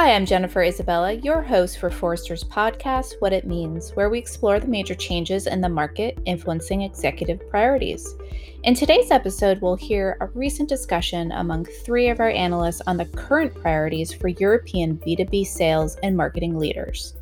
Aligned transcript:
Hi, 0.00 0.14
I'm 0.14 0.26
Jennifer 0.26 0.62
Isabella, 0.62 1.14
your 1.14 1.42
host 1.42 1.80
for 1.80 1.90
Forrester's 1.90 2.44
podcast, 2.44 3.14
What 3.18 3.32
It 3.32 3.48
Means, 3.48 3.90
where 3.96 4.08
we 4.08 4.16
explore 4.20 4.60
the 4.60 4.68
major 4.68 4.94
changes 4.94 5.48
in 5.48 5.60
the 5.60 5.68
market 5.68 6.16
influencing 6.24 6.82
executive 6.82 7.40
priorities. 7.50 8.14
In 8.62 8.76
today's 8.76 9.10
episode, 9.10 9.60
we'll 9.60 9.74
hear 9.74 10.16
a 10.20 10.28
recent 10.28 10.68
discussion 10.68 11.32
among 11.32 11.64
three 11.64 12.10
of 12.10 12.20
our 12.20 12.30
analysts 12.30 12.80
on 12.86 12.96
the 12.96 13.06
current 13.06 13.52
priorities 13.60 14.14
for 14.14 14.28
European 14.28 14.98
B2B 14.98 15.44
sales 15.44 15.96
and 16.04 16.16
marketing 16.16 16.56
leaders. 16.56 17.16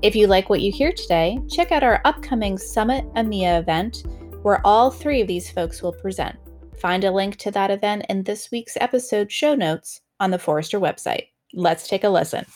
If 0.00 0.16
you 0.16 0.26
like 0.26 0.48
what 0.48 0.62
you 0.62 0.72
hear 0.72 0.90
today, 0.90 1.38
check 1.50 1.70
out 1.70 1.84
our 1.84 2.00
upcoming 2.06 2.56
Summit 2.56 3.04
EMEA 3.12 3.60
event, 3.60 4.04
where 4.40 4.66
all 4.66 4.90
three 4.90 5.20
of 5.20 5.28
these 5.28 5.50
folks 5.50 5.82
will 5.82 5.92
present. 5.92 6.38
Find 6.80 7.04
a 7.04 7.12
link 7.12 7.36
to 7.36 7.50
that 7.50 7.70
event 7.70 8.06
in 8.08 8.22
this 8.22 8.50
week's 8.50 8.78
episode 8.80 9.30
show 9.30 9.54
notes 9.54 10.00
on 10.18 10.30
the 10.30 10.38
Forrester 10.38 10.80
website. 10.80 11.26
Let's 11.54 11.86
take 11.86 12.02
a 12.04 12.08
listen. 12.08 12.46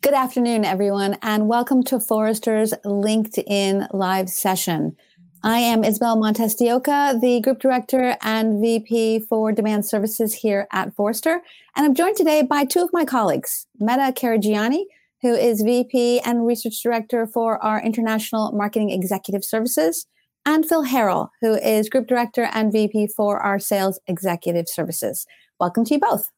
Good 0.00 0.14
afternoon, 0.14 0.64
everyone, 0.64 1.18
and 1.22 1.46
welcome 1.46 1.82
to 1.84 2.00
Forrester's 2.00 2.72
LinkedIn 2.84 3.88
live 3.92 4.30
session. 4.30 4.96
I 5.42 5.58
am 5.58 5.84
Isabel 5.84 6.16
Montesdeoca, 6.16 7.20
the 7.20 7.40
Group 7.40 7.58
Director 7.58 8.16
and 8.22 8.62
VP 8.62 9.20
for 9.20 9.52
Demand 9.52 9.84
Services 9.84 10.34
here 10.34 10.66
at 10.72 10.94
Forrester. 10.94 11.42
And 11.76 11.84
I'm 11.84 11.94
joined 11.94 12.16
today 12.16 12.40
by 12.40 12.64
two 12.64 12.80
of 12.80 12.94
my 12.94 13.04
colleagues, 13.04 13.66
Meta 13.78 14.10
Karagianni, 14.16 14.84
who 15.20 15.34
is 15.34 15.60
VP 15.60 16.20
and 16.20 16.46
Research 16.46 16.82
Director 16.82 17.26
for 17.26 17.62
our 17.62 17.82
International 17.82 18.52
Marketing 18.52 18.88
Executive 18.88 19.44
Services, 19.44 20.06
and 20.46 20.66
Phil 20.66 20.86
Harrell, 20.86 21.28
who 21.42 21.56
is 21.56 21.90
Group 21.90 22.06
Director 22.06 22.48
and 22.52 22.72
VP 22.72 23.08
for 23.08 23.38
our 23.40 23.58
Sales 23.58 24.00
Executive 24.06 24.68
Services. 24.68 25.26
Welcome 25.60 25.84
to 25.84 25.94
you 25.94 26.00
both. 26.00 26.30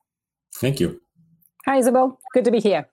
Thank 0.52 0.80
you. 0.80 1.00
Hi, 1.66 1.78
Isabel. 1.78 2.20
Good 2.32 2.44
to 2.44 2.52
be 2.52 2.60
here. 2.60 2.86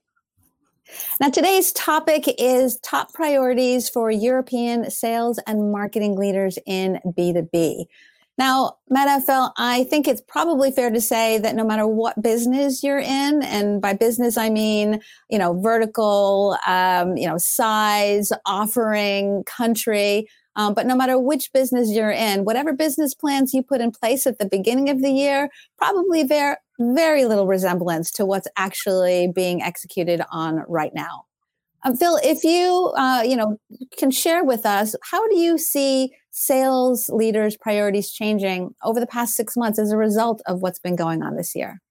Now, 1.22 1.30
today's 1.30 1.72
topic 1.74 2.26
is 2.40 2.80
top 2.80 3.14
priorities 3.14 3.88
for 3.88 4.10
European 4.10 4.90
sales 4.90 5.40
and 5.46 5.72
marketing 5.72 6.16
leaders 6.16 6.58
in 6.66 7.00
B2B. 7.06 7.86
Now, 8.40 8.78
Phil, 8.90 9.54
I 9.58 9.86
think 9.92 10.08
it's 10.08 10.24
probably 10.28 10.72
fair 10.72 10.90
to 10.90 11.00
say 11.00 11.38
that 11.38 11.56
no 11.56 11.64
matter 11.64 11.86
what 11.86 12.20
business 12.20 12.82
you're 12.82 12.98
in, 12.98 13.44
and 13.44 13.80
by 13.80 13.94
business 13.94 14.38
I 14.38 14.50
mean, 14.50 15.02
you 15.30 15.38
know, 15.38 15.54
vertical, 15.62 16.58
um, 16.66 17.16
you 17.16 17.28
know, 17.28 17.38
size, 17.38 18.32
offering, 18.48 19.44
country, 19.44 20.28
um, 20.56 20.74
but 20.74 20.88
no 20.88 20.96
matter 20.96 21.20
which 21.20 21.54
business 21.54 21.90
you're 21.92 22.12
in, 22.12 22.44
whatever 22.44 22.74
business 22.74 23.14
plans 23.14 23.54
you 23.54 23.62
put 23.62 23.82
in 23.82 23.92
place 23.92 24.26
at 24.26 24.40
the 24.40 24.48
beginning 24.48 24.90
of 24.90 25.02
the 25.02 25.12
year 25.12 25.50
probably 25.78 26.24
bear 26.24 26.58
very 26.80 27.26
little 27.26 27.48
resemblance 27.48 28.12
to 28.12 28.26
what's 28.26 28.48
actually 28.58 29.32
being 29.34 29.62
executed 29.62 30.22
on 30.32 30.64
right 30.68 30.94
now. 30.94 31.26
Um, 31.86 31.98
Phil, 31.98 32.18
if 32.24 32.44
you 32.44 32.94
uh, 32.96 33.24
you 33.26 33.36
know 33.36 33.58
can 33.98 34.12
share 34.12 34.44
with 34.44 34.66
us, 34.66 34.96
how 35.04 35.28
do 35.28 35.38
you 35.38 35.58
see 35.58 36.14
sales 36.32 37.10
leaders' 37.10 37.58
priorities 37.58 38.12
changing 38.12 38.74
over 38.84 39.00
the 39.00 39.08
past 39.08 39.36
six 39.36 39.56
months 39.56 39.78
as 39.78 39.92
a 39.92 39.98
result 39.98 40.42
of 40.48 40.62
what's 40.62 40.80
been 40.80 40.96
going 40.96 41.22
on 41.22 41.36
this 41.36 41.56
year? 41.56 41.82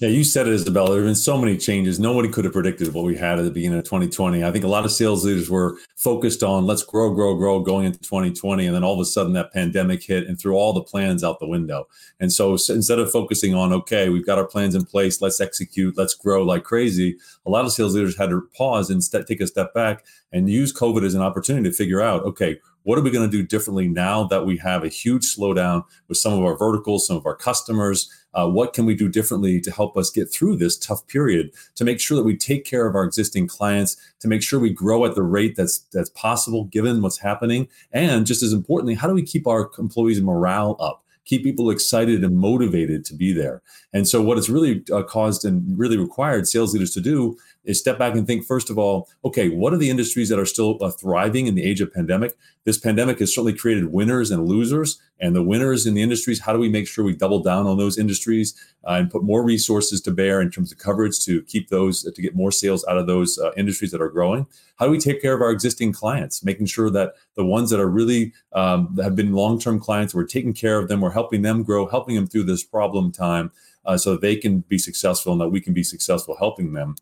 Yeah, 0.00 0.10
you 0.10 0.22
said 0.22 0.46
it, 0.46 0.54
Isabella. 0.54 0.90
There 0.90 0.98
have 0.98 1.08
been 1.08 1.16
so 1.16 1.36
many 1.36 1.56
changes. 1.56 1.98
Nobody 1.98 2.28
could 2.28 2.44
have 2.44 2.52
predicted 2.52 2.94
what 2.94 3.04
we 3.04 3.16
had 3.16 3.40
at 3.40 3.44
the 3.44 3.50
beginning 3.50 3.80
of 3.80 3.84
2020. 3.84 4.44
I 4.44 4.52
think 4.52 4.64
a 4.64 4.68
lot 4.68 4.84
of 4.84 4.92
sales 4.92 5.24
leaders 5.24 5.50
were 5.50 5.76
focused 5.96 6.44
on 6.44 6.66
let's 6.66 6.84
grow, 6.84 7.12
grow, 7.12 7.34
grow 7.34 7.58
going 7.58 7.84
into 7.86 7.98
2020. 7.98 8.66
And 8.66 8.76
then 8.76 8.84
all 8.84 8.94
of 8.94 9.00
a 9.00 9.04
sudden 9.04 9.32
that 9.32 9.52
pandemic 9.52 10.04
hit 10.04 10.28
and 10.28 10.38
threw 10.38 10.54
all 10.54 10.72
the 10.72 10.84
plans 10.84 11.24
out 11.24 11.40
the 11.40 11.48
window. 11.48 11.88
And 12.20 12.32
so 12.32 12.52
instead 12.52 13.00
of 13.00 13.10
focusing 13.10 13.56
on, 13.56 13.72
okay, 13.72 14.08
we've 14.08 14.24
got 14.24 14.38
our 14.38 14.46
plans 14.46 14.76
in 14.76 14.84
place, 14.84 15.20
let's 15.20 15.40
execute, 15.40 15.98
let's 15.98 16.14
grow 16.14 16.44
like 16.44 16.62
crazy, 16.62 17.18
a 17.44 17.50
lot 17.50 17.64
of 17.64 17.72
sales 17.72 17.96
leaders 17.96 18.16
had 18.16 18.30
to 18.30 18.48
pause 18.56 18.90
and 18.90 19.02
st- 19.02 19.26
take 19.26 19.40
a 19.40 19.48
step 19.48 19.74
back 19.74 20.04
and 20.30 20.48
use 20.48 20.72
COVID 20.72 21.04
as 21.04 21.14
an 21.14 21.22
opportunity 21.22 21.68
to 21.68 21.74
figure 21.74 22.00
out, 22.00 22.22
okay, 22.22 22.60
what 22.88 22.98
are 22.98 23.02
we 23.02 23.10
going 23.10 23.30
to 23.30 23.36
do 23.36 23.46
differently 23.46 23.86
now 23.86 24.24
that 24.24 24.46
we 24.46 24.56
have 24.56 24.82
a 24.82 24.88
huge 24.88 25.36
slowdown 25.36 25.84
with 26.08 26.16
some 26.16 26.32
of 26.32 26.42
our 26.42 26.56
verticals, 26.56 27.06
some 27.06 27.18
of 27.18 27.26
our 27.26 27.36
customers? 27.36 28.10
Uh, 28.32 28.48
what 28.48 28.72
can 28.72 28.86
we 28.86 28.94
do 28.94 29.10
differently 29.10 29.60
to 29.60 29.70
help 29.70 29.94
us 29.94 30.08
get 30.08 30.32
through 30.32 30.56
this 30.56 30.74
tough 30.78 31.06
period 31.06 31.50
to 31.74 31.84
make 31.84 32.00
sure 32.00 32.16
that 32.16 32.24
we 32.24 32.34
take 32.34 32.64
care 32.64 32.86
of 32.86 32.94
our 32.94 33.04
existing 33.04 33.46
clients, 33.46 33.98
to 34.20 34.26
make 34.26 34.42
sure 34.42 34.58
we 34.58 34.72
grow 34.72 35.04
at 35.04 35.14
the 35.14 35.22
rate 35.22 35.54
that's 35.54 35.80
that's 35.92 36.08
possible 36.10 36.64
given 36.64 37.02
what's 37.02 37.18
happening, 37.18 37.68
and 37.92 38.24
just 38.24 38.42
as 38.42 38.54
importantly, 38.54 38.94
how 38.94 39.06
do 39.06 39.12
we 39.12 39.22
keep 39.22 39.46
our 39.46 39.70
employees' 39.78 40.22
morale 40.22 40.74
up? 40.80 41.04
keep 41.28 41.44
people 41.44 41.70
excited 41.70 42.24
and 42.24 42.38
motivated 42.38 43.04
to 43.04 43.14
be 43.14 43.34
there. 43.34 43.60
And 43.92 44.08
so, 44.08 44.22
what 44.22 44.38
it's 44.38 44.48
really 44.48 44.82
uh, 44.92 45.02
caused 45.02 45.44
and 45.44 45.78
really 45.78 45.98
required 45.98 46.48
sales 46.48 46.72
leaders 46.72 46.92
to 46.94 47.02
do 47.02 47.36
is 47.68 47.78
step 47.78 47.98
back 47.98 48.14
and 48.14 48.26
think 48.26 48.44
first 48.44 48.70
of 48.70 48.78
all, 48.78 49.08
okay, 49.26 49.50
what 49.50 49.74
are 49.74 49.76
the 49.76 49.90
industries 49.90 50.30
that 50.30 50.38
are 50.38 50.46
still 50.46 50.78
uh, 50.80 50.90
thriving 50.90 51.46
in 51.46 51.54
the 51.54 51.62
age 51.62 51.82
of 51.82 51.92
pandemic? 51.92 52.34
This 52.64 52.78
pandemic 52.78 53.18
has 53.18 53.32
certainly 53.32 53.52
created 53.52 53.92
winners 53.92 54.30
and 54.30 54.48
losers, 54.48 54.98
and 55.20 55.36
the 55.36 55.42
winners 55.42 55.86
in 55.86 55.92
the 55.92 56.00
industries. 56.00 56.40
How 56.40 56.54
do 56.54 56.58
we 56.58 56.70
make 56.70 56.88
sure 56.88 57.04
we 57.04 57.14
double 57.14 57.40
down 57.42 57.66
on 57.66 57.76
those 57.76 57.98
industries 57.98 58.54
uh, 58.86 58.92
and 58.92 59.10
put 59.10 59.22
more 59.22 59.44
resources 59.44 60.00
to 60.02 60.10
bear 60.10 60.40
in 60.40 60.50
terms 60.50 60.72
of 60.72 60.78
coverage 60.78 61.22
to 61.26 61.42
keep 61.42 61.68
those 61.68 62.02
to 62.02 62.22
get 62.22 62.34
more 62.34 62.50
sales 62.50 62.86
out 62.88 62.96
of 62.96 63.06
those 63.06 63.38
uh, 63.38 63.52
industries 63.54 63.90
that 63.90 64.00
are 64.00 64.08
growing? 64.08 64.46
How 64.76 64.86
do 64.86 64.90
we 64.90 64.98
take 64.98 65.20
care 65.20 65.34
of 65.34 65.42
our 65.42 65.50
existing 65.50 65.92
clients, 65.92 66.42
making 66.42 66.66
sure 66.66 66.88
that 66.90 67.14
the 67.36 67.44
ones 67.44 67.68
that 67.68 67.80
are 67.80 67.88
really 67.90 68.32
um, 68.54 68.88
that 68.94 69.04
have 69.04 69.16
been 69.16 69.34
long-term 69.34 69.78
clients, 69.80 70.14
we're 70.14 70.24
taking 70.24 70.54
care 70.54 70.78
of 70.78 70.88
them, 70.88 71.02
we're 71.02 71.10
helping 71.10 71.42
them 71.42 71.62
grow, 71.62 71.86
helping 71.86 72.14
them 72.14 72.26
through 72.26 72.44
this 72.44 72.64
problem 72.64 73.12
time. 73.12 73.52
Uh, 73.84 73.96
so 73.96 74.16
they 74.16 74.36
can 74.36 74.60
be 74.68 74.76
successful 74.76 75.32
and 75.32 75.40
that 75.40 75.48
we 75.48 75.60
can 75.60 75.72
be 75.72 75.82
successful 75.82 76.36
helping 76.38 76.72
them. 76.72 76.94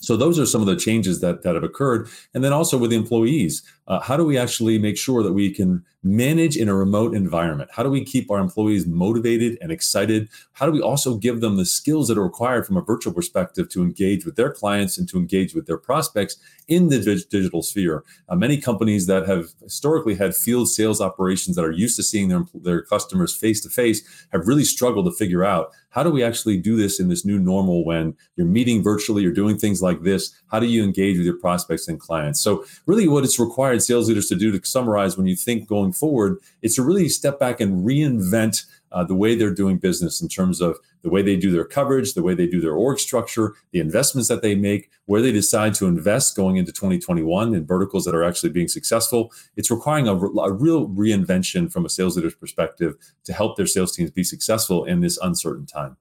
So 0.00 0.16
those 0.16 0.38
are 0.38 0.46
some 0.46 0.60
of 0.60 0.66
the 0.66 0.76
changes 0.76 1.20
that 1.20 1.42
that 1.42 1.54
have 1.54 1.64
occurred, 1.64 2.08
and 2.32 2.42
then 2.44 2.52
also 2.52 2.78
with 2.78 2.90
the 2.90 2.96
employees, 2.96 3.62
uh, 3.86 4.00
how 4.00 4.16
do 4.16 4.24
we 4.24 4.38
actually 4.38 4.78
make 4.78 4.96
sure 4.96 5.22
that 5.22 5.32
we 5.32 5.52
can 5.52 5.84
manage 6.04 6.56
in 6.56 6.68
a 6.68 6.74
remote 6.74 7.14
environment? 7.14 7.70
How 7.72 7.82
do 7.82 7.90
we 7.90 8.04
keep 8.04 8.30
our 8.30 8.38
employees 8.38 8.86
motivated 8.86 9.58
and 9.60 9.72
excited? 9.72 10.28
How 10.52 10.66
do 10.66 10.72
we 10.72 10.82
also 10.82 11.16
give 11.16 11.40
them 11.40 11.56
the 11.56 11.64
skills 11.64 12.08
that 12.08 12.18
are 12.18 12.22
required 12.22 12.66
from 12.66 12.76
a 12.76 12.82
virtual 12.82 13.12
perspective 13.12 13.70
to 13.70 13.82
engage 13.82 14.24
with 14.24 14.36
their 14.36 14.52
clients 14.52 14.98
and 14.98 15.08
to 15.08 15.18
engage 15.18 15.54
with 15.54 15.66
their 15.66 15.78
prospects 15.78 16.36
in 16.68 16.88
the 16.88 16.98
digital 17.30 17.62
sphere? 17.62 18.04
Uh, 18.28 18.36
many 18.36 18.58
companies 18.60 19.06
that 19.06 19.26
have 19.26 19.54
historically 19.62 20.14
had 20.14 20.36
field 20.36 20.68
sales 20.68 21.00
operations 21.00 21.56
that 21.56 21.64
are 21.64 21.70
used 21.70 21.96
to 21.96 22.02
seeing 22.02 22.28
their, 22.28 22.44
their 22.54 22.82
customers 22.82 23.34
face 23.34 23.60
to 23.62 23.70
face 23.70 24.02
have 24.30 24.46
really 24.46 24.64
struggled 24.64 25.06
to 25.06 25.12
figure 25.12 25.44
out 25.44 25.72
how 25.94 26.02
do 26.02 26.10
we 26.10 26.24
actually 26.24 26.56
do 26.56 26.76
this 26.76 26.98
in 26.98 27.08
this 27.08 27.24
new 27.24 27.38
normal 27.38 27.84
when 27.84 28.16
you're 28.34 28.46
meeting 28.46 28.82
virtually, 28.82 29.22
you're 29.22 29.32
doing 29.32 29.56
things 29.56 29.80
like 29.80 30.02
this? 30.02 30.34
How 30.48 30.58
do 30.58 30.66
you 30.66 30.82
engage 30.82 31.16
with 31.16 31.24
your 31.24 31.38
prospects 31.38 31.86
and 31.86 32.00
clients? 32.00 32.40
So, 32.40 32.64
really, 32.86 33.06
what 33.06 33.22
it's 33.22 33.38
required 33.38 33.80
sales 33.80 34.08
leaders 34.08 34.28
to 34.28 34.34
do 34.34 34.50
to 34.50 34.66
summarize 34.66 35.16
when 35.16 35.26
you 35.26 35.36
think 35.36 35.68
going 35.68 35.92
forward 35.92 36.38
is 36.62 36.74
to 36.74 36.82
really 36.82 37.08
step 37.08 37.38
back 37.38 37.60
and 37.60 37.86
reinvent 37.86 38.64
uh, 38.94 39.04
the 39.04 39.14
way 39.14 39.34
they're 39.34 39.52
doing 39.52 39.76
business 39.76 40.22
in 40.22 40.28
terms 40.28 40.60
of 40.60 40.78
the 41.02 41.10
way 41.10 41.20
they 41.20 41.36
do 41.36 41.50
their 41.50 41.64
coverage, 41.64 42.14
the 42.14 42.22
way 42.22 42.32
they 42.32 42.46
do 42.46 42.60
their 42.60 42.74
org 42.74 42.98
structure, 42.98 43.54
the 43.72 43.80
investments 43.80 44.28
that 44.28 44.40
they 44.40 44.54
make, 44.54 44.88
where 45.06 45.20
they 45.20 45.32
decide 45.32 45.74
to 45.74 45.86
invest 45.86 46.36
going 46.36 46.56
into 46.56 46.72
2021 46.72 47.54
in 47.54 47.66
verticals 47.66 48.04
that 48.04 48.14
are 48.14 48.22
actually 48.22 48.50
being 48.50 48.68
successful. 48.68 49.32
It's 49.56 49.70
requiring 49.70 50.06
a, 50.06 50.14
a 50.14 50.52
real 50.52 50.88
reinvention 50.88 51.70
from 51.70 51.84
a 51.84 51.90
sales 51.90 52.16
leader's 52.16 52.36
perspective 52.36 52.94
to 53.24 53.32
help 53.32 53.56
their 53.56 53.66
sales 53.66 53.94
teams 53.94 54.12
be 54.12 54.24
successful 54.24 54.84
in 54.84 55.00
this 55.00 55.18
uncertain 55.18 55.66
time. 55.66 55.96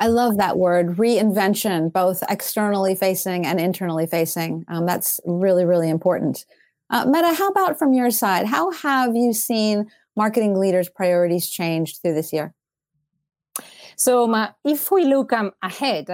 I 0.00 0.08
love 0.08 0.38
that 0.38 0.58
word, 0.58 0.96
reinvention, 0.96 1.92
both 1.92 2.22
externally 2.28 2.94
facing 2.94 3.46
and 3.46 3.60
internally 3.60 4.06
facing. 4.06 4.64
Um, 4.68 4.86
that's 4.86 5.20
really, 5.24 5.64
really 5.64 5.88
important. 5.88 6.46
Uh, 6.90 7.06
Meta, 7.06 7.32
how 7.32 7.48
about 7.48 7.78
from 7.78 7.92
your 7.92 8.10
side? 8.10 8.46
How 8.46 8.70
have 8.72 9.14
you 9.14 9.32
seen 9.32 9.86
marketing 10.16 10.58
leaders' 10.58 10.88
priorities 10.88 11.48
changed 11.48 12.00
through 12.00 12.14
this 12.14 12.32
year? 12.32 12.54
So, 13.96 14.32
um, 14.32 14.48
if 14.64 14.90
we 14.90 15.04
look 15.04 15.32
um, 15.32 15.52
ahead, 15.62 16.10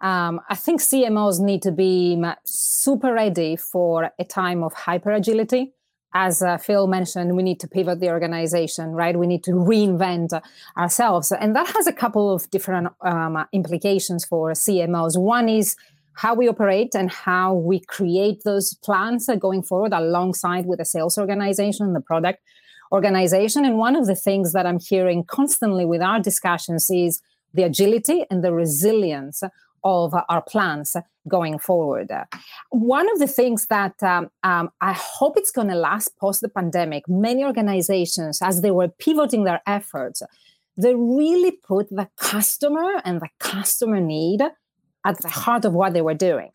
um, 0.00 0.40
I 0.50 0.54
think 0.54 0.80
CMOs 0.80 1.40
need 1.40 1.62
to 1.62 1.72
be 1.72 2.22
super 2.44 3.14
ready 3.14 3.56
for 3.56 4.10
a 4.18 4.24
time 4.24 4.62
of 4.62 4.74
hyper 4.74 5.12
agility. 5.12 5.72
As 6.12 6.42
uh, 6.42 6.56
Phil 6.56 6.86
mentioned, 6.86 7.36
we 7.36 7.42
need 7.42 7.60
to 7.60 7.68
pivot 7.68 8.00
the 8.00 8.08
organization, 8.08 8.92
right? 8.92 9.18
We 9.18 9.26
need 9.26 9.44
to 9.44 9.52
reinvent 9.52 10.40
ourselves. 10.76 11.32
And 11.32 11.54
that 11.56 11.66
has 11.68 11.86
a 11.86 11.92
couple 11.92 12.32
of 12.32 12.48
different 12.50 12.88
um, 13.02 13.44
implications 13.52 14.24
for 14.24 14.52
CMOs. 14.52 15.18
One 15.18 15.48
is 15.48 15.76
how 16.14 16.34
we 16.34 16.48
operate 16.48 16.94
and 16.94 17.10
how 17.10 17.54
we 17.54 17.80
create 17.80 18.42
those 18.44 18.74
plans 18.74 19.28
going 19.38 19.62
forward 19.62 19.92
alongside 19.92 20.64
with 20.64 20.78
the 20.78 20.84
sales 20.84 21.18
organization, 21.18 21.86
and 21.86 21.94
the 21.94 22.00
product 22.00 22.40
organization. 22.92 23.64
And 23.64 23.78
one 23.78 23.96
of 23.96 24.06
the 24.06 24.14
things 24.14 24.52
that 24.52 24.66
I'm 24.66 24.78
hearing 24.78 25.24
constantly 25.24 25.84
with 25.84 26.02
our 26.02 26.20
discussions 26.20 26.90
is 26.90 27.20
the 27.54 27.64
agility 27.64 28.24
and 28.30 28.44
the 28.44 28.52
resilience 28.52 29.42
of 29.84 30.14
our 30.28 30.42
plans 30.42 30.96
going 31.28 31.58
forward. 31.58 32.10
One 32.70 33.10
of 33.12 33.18
the 33.18 33.28
things 33.28 33.66
that 33.66 34.02
um, 34.02 34.30
um, 34.42 34.70
I 34.80 34.92
hope 34.92 35.36
it's 35.36 35.52
going 35.52 35.68
to 35.68 35.76
last 35.76 36.16
post 36.18 36.40
the 36.40 36.48
pandemic, 36.48 37.08
many 37.08 37.44
organizations, 37.44 38.42
as 38.42 38.62
they 38.62 38.72
were 38.72 38.88
pivoting 38.88 39.44
their 39.44 39.62
efforts, 39.66 40.22
they 40.76 40.94
really 40.94 41.52
put 41.52 41.88
the 41.88 42.08
customer 42.16 43.00
and 43.04 43.20
the 43.20 43.28
customer 43.38 44.00
need 44.00 44.42
at 45.04 45.20
the 45.20 45.28
heart 45.28 45.64
of 45.64 45.72
what 45.72 45.94
they 45.94 46.02
were 46.02 46.14
doing. 46.14 46.50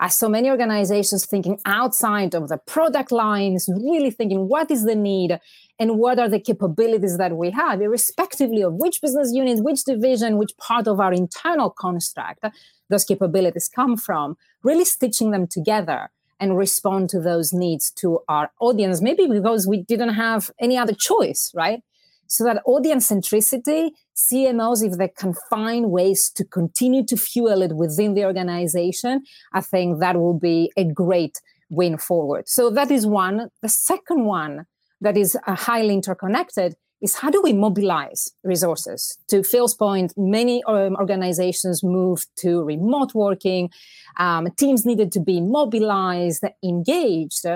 I 0.00 0.08
saw 0.08 0.28
many 0.28 0.48
organizations 0.48 1.26
thinking 1.26 1.58
outside 1.66 2.34
of 2.34 2.48
the 2.48 2.58
product 2.58 3.10
lines, 3.10 3.68
really 3.68 4.10
thinking 4.10 4.48
what 4.48 4.70
is 4.70 4.84
the 4.84 4.94
need 4.94 5.40
and 5.80 5.98
what 5.98 6.18
are 6.20 6.28
the 6.28 6.38
capabilities 6.38 7.18
that 7.18 7.36
we 7.36 7.50
have, 7.50 7.80
irrespectively 7.80 8.62
of 8.62 8.74
which 8.74 9.00
business 9.00 9.32
unit, 9.32 9.64
which 9.64 9.84
division, 9.84 10.38
which 10.38 10.56
part 10.56 10.86
of 10.86 11.00
our 11.00 11.12
internal 11.12 11.70
construct 11.70 12.44
those 12.88 13.04
capabilities 13.04 13.68
come 13.68 13.96
from, 13.96 14.36
really 14.62 14.84
stitching 14.84 15.30
them 15.30 15.46
together 15.46 16.10
and 16.40 16.56
respond 16.56 17.10
to 17.10 17.20
those 17.20 17.52
needs 17.52 17.90
to 17.90 18.20
our 18.28 18.50
audience, 18.60 19.02
maybe 19.02 19.26
because 19.26 19.66
we 19.66 19.82
didn't 19.82 20.14
have 20.14 20.50
any 20.60 20.76
other 20.76 20.94
choice, 20.94 21.50
right? 21.54 21.82
So 22.28 22.44
that 22.44 22.62
audience 22.66 23.10
centricity, 23.10 23.90
CMOs, 24.14 24.86
if 24.86 24.98
they 24.98 25.08
can 25.08 25.34
find 25.50 25.90
ways 25.90 26.30
to 26.36 26.44
continue 26.44 27.04
to 27.06 27.16
fuel 27.16 27.62
it 27.62 27.74
within 27.74 28.14
the 28.14 28.24
organization, 28.24 29.22
I 29.52 29.62
think 29.62 30.00
that 30.00 30.16
will 30.16 30.38
be 30.38 30.70
a 30.76 30.84
great 30.84 31.40
win 31.70 31.98
forward. 31.98 32.48
So 32.48 32.70
that 32.70 32.90
is 32.90 33.06
one. 33.06 33.48
The 33.62 33.68
second 33.68 34.24
one 34.24 34.66
that 35.00 35.16
is 35.16 35.36
uh, 35.46 35.54
highly 35.54 35.94
interconnected 35.94 36.74
is 37.00 37.14
how 37.14 37.30
do 37.30 37.40
we 37.42 37.52
mobilize 37.52 38.30
resources? 38.42 39.16
To 39.28 39.42
Phil's 39.42 39.74
point, 39.74 40.12
many 40.16 40.62
um, 40.64 40.96
organizations 40.96 41.82
moved 41.82 42.26
to 42.38 42.62
remote 42.62 43.14
working. 43.14 43.70
Um, 44.18 44.48
teams 44.56 44.84
needed 44.84 45.12
to 45.12 45.20
be 45.20 45.40
mobilized, 45.40 46.44
engaged. 46.62 47.46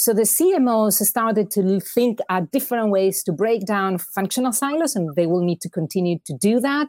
So 0.00 0.14
the 0.14 0.22
CMOs 0.22 0.94
started 1.04 1.50
to 1.50 1.78
think 1.78 2.20
at 2.30 2.50
different 2.50 2.88
ways 2.88 3.22
to 3.24 3.32
break 3.32 3.66
down 3.66 3.98
functional 3.98 4.50
silos, 4.50 4.96
and 4.96 5.14
they 5.14 5.26
will 5.26 5.42
need 5.42 5.60
to 5.60 5.68
continue 5.68 6.18
to 6.24 6.32
do 6.32 6.58
that 6.60 6.88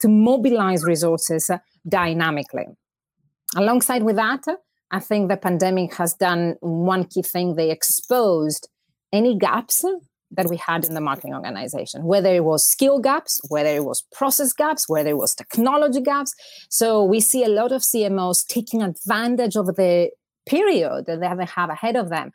to 0.00 0.08
mobilize 0.08 0.84
resources 0.84 1.50
dynamically. 1.88 2.66
Alongside 3.56 4.02
with 4.02 4.16
that, 4.16 4.44
I 4.90 5.00
think 5.00 5.30
the 5.30 5.38
pandemic 5.38 5.94
has 5.94 6.12
done 6.12 6.56
one 6.60 7.04
key 7.04 7.22
thing. 7.22 7.54
They 7.54 7.70
exposed 7.70 8.68
any 9.14 9.38
gaps 9.38 9.82
that 10.32 10.50
we 10.50 10.58
had 10.58 10.84
in 10.84 10.92
the 10.92 11.00
marketing 11.00 11.34
organization, 11.34 12.04
whether 12.04 12.34
it 12.34 12.44
was 12.44 12.66
skill 12.66 12.98
gaps, 12.98 13.40
whether 13.48 13.70
it 13.70 13.86
was 13.86 14.02
process 14.12 14.52
gaps, 14.52 14.90
whether 14.90 15.08
it 15.08 15.16
was 15.16 15.34
technology 15.34 16.02
gaps. 16.02 16.34
So 16.68 17.02
we 17.02 17.20
see 17.20 17.44
a 17.44 17.48
lot 17.48 17.72
of 17.72 17.80
CMOs 17.80 18.46
taking 18.46 18.82
advantage 18.82 19.56
of 19.56 19.66
the 19.76 20.10
period 20.46 21.06
that 21.06 21.20
they 21.20 21.44
have 21.46 21.70
ahead 21.70 21.96
of 21.96 22.08
them 22.08 22.32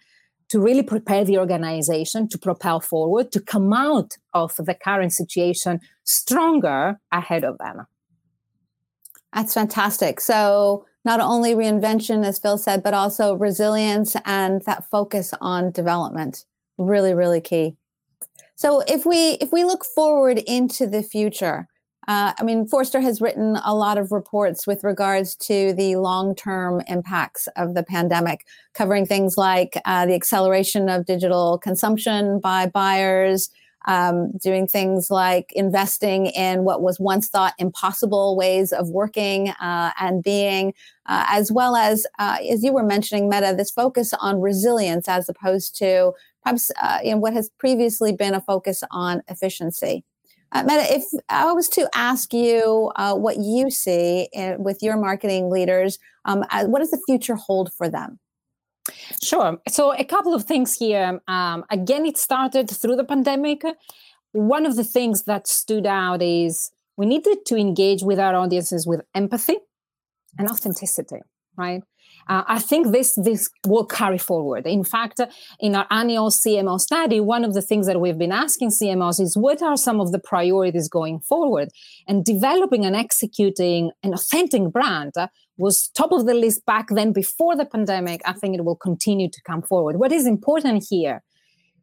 to 0.50 0.60
really 0.60 0.84
prepare 0.84 1.26
the 1.26 1.38
organization 1.38 2.28
to 2.30 2.38
propel 2.38 2.80
forward, 2.80 3.32
to 3.32 3.42
come 3.42 3.74
out 3.74 4.18
of 4.34 4.56
the 4.58 4.74
current 4.74 5.14
situation 5.14 5.80
stronger 6.04 7.00
ahead 7.12 7.44
of 7.44 7.58
them. 7.58 7.86
That's 9.34 9.54
fantastic. 9.54 10.22
So, 10.22 10.86
not 11.04 11.20
only 11.20 11.54
reinvention, 11.54 12.26
as 12.26 12.40
Phil 12.40 12.58
said, 12.58 12.84
but 12.84 12.94
also 12.94 13.36
resilience 13.36 14.16
and 14.26 14.62
that 14.64 14.90
focus 14.90 15.34
on 15.40 15.72
development. 15.72 16.46
Really, 16.78 17.14
really 17.14 17.42
key. 17.42 17.76
So, 18.56 18.82
if 18.88 19.06
we 19.06 19.34
if 19.42 19.52
we 19.52 19.64
look 19.64 19.86
forward 19.86 20.40
into 20.40 20.88
the 20.88 21.04
future, 21.04 21.68
uh, 22.08 22.32
I 22.40 22.44
mean, 22.44 22.66
Forrester 22.66 23.02
has 23.02 23.20
written 23.20 23.58
a 23.66 23.76
lot 23.76 23.98
of 23.98 24.14
reports 24.14 24.66
with 24.66 24.84
regards 24.84 25.36
to 25.36 25.74
the 25.74 25.98
long 25.98 26.36
term 26.36 26.82
impacts 26.88 27.48
of 27.58 27.74
the 27.74 27.84
pandemic, 27.84 28.46
covering 28.74 29.06
things 29.06 29.38
like 29.38 29.78
uh, 29.84 30.06
the 30.06 30.14
acceleration 30.14 30.88
of 30.88 31.06
digital 31.06 31.58
consumption 31.58 32.40
by 32.40 32.68
buyers, 32.68 33.50
um, 33.88 34.32
doing 34.42 34.68
things 34.68 35.12
like 35.12 35.52
investing 35.54 36.28
in 36.28 36.64
what 36.64 36.82
was 36.82 36.98
once 36.98 37.28
thought 37.28 37.54
impossible 37.58 38.38
ways 38.38 38.72
of 38.72 38.90
working 38.90 39.50
uh, 39.62 39.92
and 40.00 40.24
being, 40.24 40.74
uh, 41.08 41.26
as 41.30 41.52
well 41.52 41.76
as, 41.76 42.06
uh, 42.20 42.38
as 42.50 42.64
you 42.64 42.72
were 42.72 42.84
mentioning, 42.84 43.30
Meta, 43.30 43.54
this 43.58 43.72
focus 43.72 44.14
on 44.22 44.40
resilience 44.40 45.10
as 45.10 45.28
opposed 45.28 45.76
to 45.78 46.14
perhaps 46.44 46.72
uh, 46.82 47.00
you 47.04 47.12
know, 47.12 47.18
what 47.18 47.34
has 47.34 47.50
previously 47.58 48.14
been 48.14 48.34
a 48.34 48.42
focus 48.42 48.82
on 48.92 49.24
efficiency. 49.28 50.06
Uh, 50.52 50.64
Meta, 50.64 50.96
if 50.96 51.04
I 51.30 51.52
was 51.52 51.68
to 51.70 51.90
ask 51.94 52.34
you 52.34 52.92
uh, 52.96 53.16
what 53.16 53.38
you 53.38 53.70
see 53.70 54.30
in, 54.34 54.64
with 54.64 54.82
your 54.82 54.98
marketing 54.98 55.50
leaders, 55.50 56.00
um, 56.26 56.44
uh, 56.52 56.66
what 56.66 56.80
does 56.80 56.92
the 56.92 57.02
future 57.06 57.36
hold 57.36 57.72
for 57.74 57.90
them? 57.90 58.20
Sure. 59.22 59.60
So, 59.68 59.94
a 59.94 60.06
couple 60.06 60.34
of 60.34 60.46
things 60.46 60.78
here. 60.78 61.20
Um, 61.28 61.66
again, 61.70 62.06
it 62.06 62.18
started 62.18 62.70
through 62.70 62.96
the 62.96 63.04
pandemic. 63.04 63.64
One 64.32 64.66
of 64.66 64.78
the 64.78 64.84
things 64.84 65.24
that 65.24 65.48
stood 65.48 65.86
out 65.86 66.22
is 66.22 66.72
we 66.96 67.06
needed 67.06 67.46
to 67.48 67.58
engage 67.58 68.04
with 68.04 68.20
our 68.20 68.36
audiences 68.36 68.88
with 68.88 69.02
empathy 69.14 69.58
and 70.38 70.50
authenticity, 70.50 71.20
right? 71.58 71.84
Uh, 72.30 72.44
I 72.48 72.60
think 72.60 72.92
this 72.92 73.16
this 73.16 73.50
will 73.66 73.86
carry 73.86 74.18
forward. 74.18 74.66
In 74.66 74.84
fact, 74.84 75.20
in 75.60 75.76
our 75.76 75.88
annual 75.90 76.30
CMO 76.30 76.80
study, 76.80 77.20
one 77.20 77.44
of 77.44 77.54
the 77.54 77.62
things 77.62 77.88
that 77.88 78.02
we've 78.02 78.18
been 78.18 78.32
asking 78.32 78.70
CMOs 78.70 79.20
is 79.20 79.38
what 79.38 79.62
are 79.62 79.78
some 79.78 80.00
of 80.00 80.12
the 80.12 80.20
priorities 80.20 80.90
going 80.90 81.20
forward, 81.20 81.70
and 82.08 82.26
developing 82.26 82.86
and 82.86 82.96
executing 82.96 83.92
an 84.04 84.14
authentic 84.14 84.72
brand 84.72 85.14
was 85.58 85.90
top 85.90 86.12
of 86.12 86.26
the 86.26 86.34
list 86.34 86.66
back 86.66 86.88
then 86.90 87.12
before 87.12 87.56
the 87.56 87.66
pandemic. 87.66 88.22
I 88.26 88.34
think 88.34 88.56
it 88.56 88.64
will 88.64 88.76
continue 88.76 89.30
to 89.30 89.42
come 89.46 89.62
forward. 89.62 89.98
What 89.98 90.12
is 90.12 90.28
important 90.28 90.86
here 90.90 91.24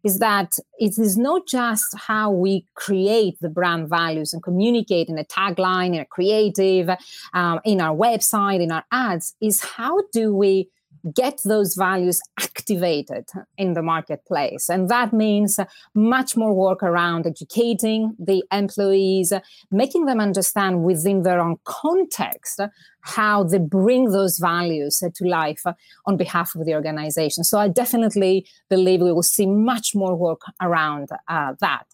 is 0.04 0.18
that 0.18 0.58
it 0.78 0.98
is 0.98 1.16
not 1.16 1.46
just 1.48 1.86
how 1.96 2.30
we 2.30 2.66
create 2.74 3.36
the 3.40 3.48
brand 3.48 3.88
values 3.88 4.32
and 4.32 4.42
communicate 4.42 5.08
in 5.08 5.18
a 5.18 5.24
tagline, 5.24 5.94
in 5.94 6.00
a 6.00 6.04
creative, 6.04 6.90
um, 7.32 7.60
in 7.64 7.80
our 7.80 7.96
website, 7.96 8.62
in 8.62 8.70
our 8.70 8.84
ads, 8.92 9.34
is 9.40 9.62
how 9.62 9.98
do 10.12 10.34
we 10.34 10.68
get 11.12 11.40
those 11.44 11.74
values 11.74 12.20
activated 12.40 13.28
in 13.58 13.74
the 13.74 13.82
marketplace. 13.82 14.68
And 14.68 14.88
that 14.88 15.12
means 15.12 15.58
much 15.94 16.36
more 16.36 16.54
work 16.54 16.82
around 16.82 17.26
educating 17.26 18.14
the 18.18 18.42
employees, 18.52 19.32
making 19.70 20.06
them 20.06 20.20
understand 20.20 20.82
within 20.82 21.22
their 21.22 21.40
own 21.40 21.56
context 21.64 22.60
how 23.00 23.44
they 23.44 23.58
bring 23.58 24.10
those 24.10 24.38
values 24.38 25.02
to 25.14 25.24
life 25.26 25.62
on 26.06 26.16
behalf 26.16 26.54
of 26.54 26.64
the 26.64 26.74
organization. 26.74 27.44
So 27.44 27.58
I 27.58 27.68
definitely 27.68 28.46
believe 28.70 29.02
we 29.02 29.12
will 29.12 29.22
see 29.22 29.46
much 29.46 29.94
more 29.94 30.16
work 30.16 30.40
around 30.62 31.10
uh, 31.28 31.54
that. 31.60 31.86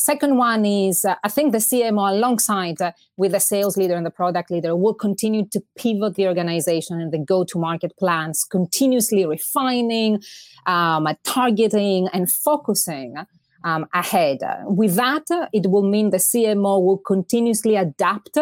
Second 0.00 0.36
one 0.36 0.64
is 0.64 1.04
uh, 1.04 1.16
I 1.24 1.28
think 1.28 1.50
the 1.50 1.58
CMO, 1.58 2.12
alongside 2.12 2.80
uh, 2.80 2.92
with 3.16 3.32
the 3.32 3.40
sales 3.40 3.76
leader 3.76 3.96
and 3.96 4.06
the 4.06 4.12
product 4.12 4.48
leader, 4.48 4.76
will 4.76 4.94
continue 4.94 5.44
to 5.46 5.60
pivot 5.76 6.14
the 6.14 6.28
organization 6.28 7.00
and 7.00 7.10
the 7.10 7.18
go 7.18 7.42
to 7.42 7.58
market 7.58 7.96
plans, 7.98 8.44
continuously 8.44 9.26
refining, 9.26 10.22
um, 10.66 11.08
targeting, 11.24 12.08
and 12.12 12.30
focusing. 12.30 13.16
Um, 13.64 13.88
ahead. 13.92 14.38
With 14.66 14.94
that, 14.94 15.24
it 15.52 15.68
will 15.68 15.82
mean 15.82 16.10
the 16.10 16.18
CMO 16.18 16.80
will 16.80 16.98
continuously 16.98 17.74
adapt 17.74 18.38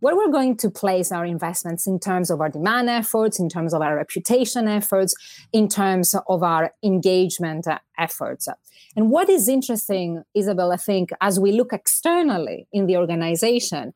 where 0.00 0.16
we're 0.16 0.30
going 0.30 0.56
to 0.58 0.70
place 0.70 1.10
our 1.12 1.24
investments 1.24 1.86
in 1.86 1.98
terms 1.98 2.30
of 2.30 2.40
our 2.40 2.48
demand 2.48 2.88
efforts, 2.88 3.38
in 3.38 3.48
terms 3.48 3.72
of 3.74 3.82
our 3.82 3.96
reputation 3.96 4.68
efforts, 4.68 5.14
in 5.52 5.68
terms 5.68 6.14
of 6.28 6.42
our 6.42 6.72
engagement 6.82 7.66
efforts. 7.98 8.48
And 8.94 9.10
what 9.10 9.28
is 9.28 9.48
interesting, 9.48 10.22
Isabel, 10.34 10.72
I 10.72 10.76
think, 10.76 11.10
as 11.20 11.38
we 11.38 11.52
look 11.52 11.72
externally 11.72 12.66
in 12.72 12.86
the 12.86 12.96
organization, 12.96 13.92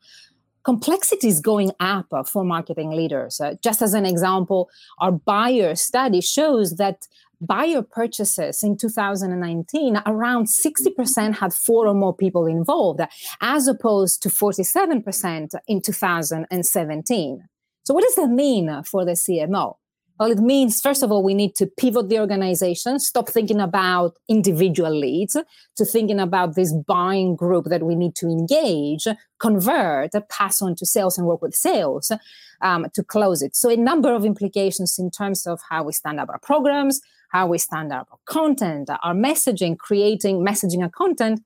complexity 0.63 1.27
is 1.27 1.39
going 1.39 1.71
up 1.79 2.07
for 2.27 2.43
marketing 2.43 2.91
leaders. 2.91 3.41
Just 3.63 3.81
as 3.81 3.93
an 3.93 4.05
example, 4.05 4.69
our 4.99 5.11
buyer 5.11 5.75
study 5.75 6.21
shows 6.21 6.75
that 6.75 7.07
buyer 7.41 7.81
purchases 7.81 8.63
in 8.63 8.77
2019, 8.77 10.01
around 10.05 10.45
60% 10.45 11.35
had 11.35 11.53
four 11.53 11.87
or 11.87 11.93
more 11.93 12.15
people 12.15 12.45
involved, 12.45 13.01
as 13.41 13.67
opposed 13.67 14.21
to 14.23 14.29
47% 14.29 15.55
in 15.67 15.81
2017. 15.81 17.43
So, 17.83 17.93
what 17.93 18.03
does 18.03 18.15
that 18.15 18.29
mean 18.29 18.83
for 18.83 19.03
the 19.03 19.13
CMO? 19.13 19.75
Well, 20.21 20.29
it 20.29 20.37
means, 20.37 20.79
first 20.79 21.01
of 21.01 21.11
all, 21.11 21.23
we 21.23 21.33
need 21.33 21.55
to 21.55 21.65
pivot 21.65 22.09
the 22.09 22.19
organization, 22.19 22.99
stop 22.99 23.27
thinking 23.27 23.59
about 23.59 24.19
individual 24.29 24.91
leads, 24.91 25.35
to 25.77 25.83
thinking 25.83 26.19
about 26.19 26.53
this 26.53 26.71
buying 26.71 27.35
group 27.35 27.65
that 27.65 27.81
we 27.81 27.95
need 27.95 28.13
to 28.17 28.27
engage, 28.27 29.07
convert, 29.39 30.11
pass 30.29 30.61
on 30.61 30.75
to 30.75 30.85
sales, 30.85 31.17
and 31.17 31.25
work 31.25 31.41
with 31.41 31.55
sales 31.55 32.11
um, 32.61 32.85
to 32.93 33.03
close 33.03 33.41
it. 33.41 33.55
So, 33.55 33.71
a 33.71 33.75
number 33.75 34.13
of 34.13 34.23
implications 34.23 34.99
in 34.99 35.09
terms 35.09 35.47
of 35.47 35.59
how 35.71 35.81
we 35.81 35.91
stand 35.91 36.19
up 36.19 36.29
our 36.29 36.37
programs, 36.37 37.01
how 37.31 37.47
we 37.47 37.57
stand 37.57 37.91
up 37.93 38.07
our 38.11 38.19
content, 38.25 38.89
our 38.89 39.13
messaging, 39.13 39.77
creating 39.77 40.45
messaging 40.45 40.83
and 40.83 40.93
content, 40.93 41.41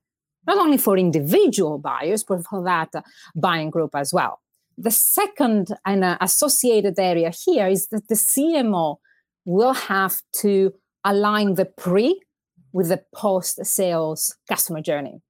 not 0.47 0.57
only 0.57 0.77
for 0.77 0.97
individual 0.97 1.77
buyers, 1.77 2.23
but 2.23 2.45
for 2.45 2.63
that 2.63 2.91
buying 3.35 3.69
group 3.69 3.91
as 3.95 4.13
well. 4.13 4.41
The 4.77 4.91
second 4.91 5.69
and 5.85 6.03
uh, 6.03 6.17
associated 6.19 6.99
area 6.99 7.31
here 7.31 7.67
is 7.67 7.87
that 7.87 8.07
the 8.09 8.15
CMO 8.15 8.97
will 9.45 9.73
have 9.73 10.21
to 10.41 10.73
align 11.03 11.53
the 11.53 11.65
pre 11.65 12.21
with 12.73 12.89
the 12.89 13.01
post 13.15 13.65
sales 13.65 14.35
customer 14.49 14.81
journey. 14.81 15.21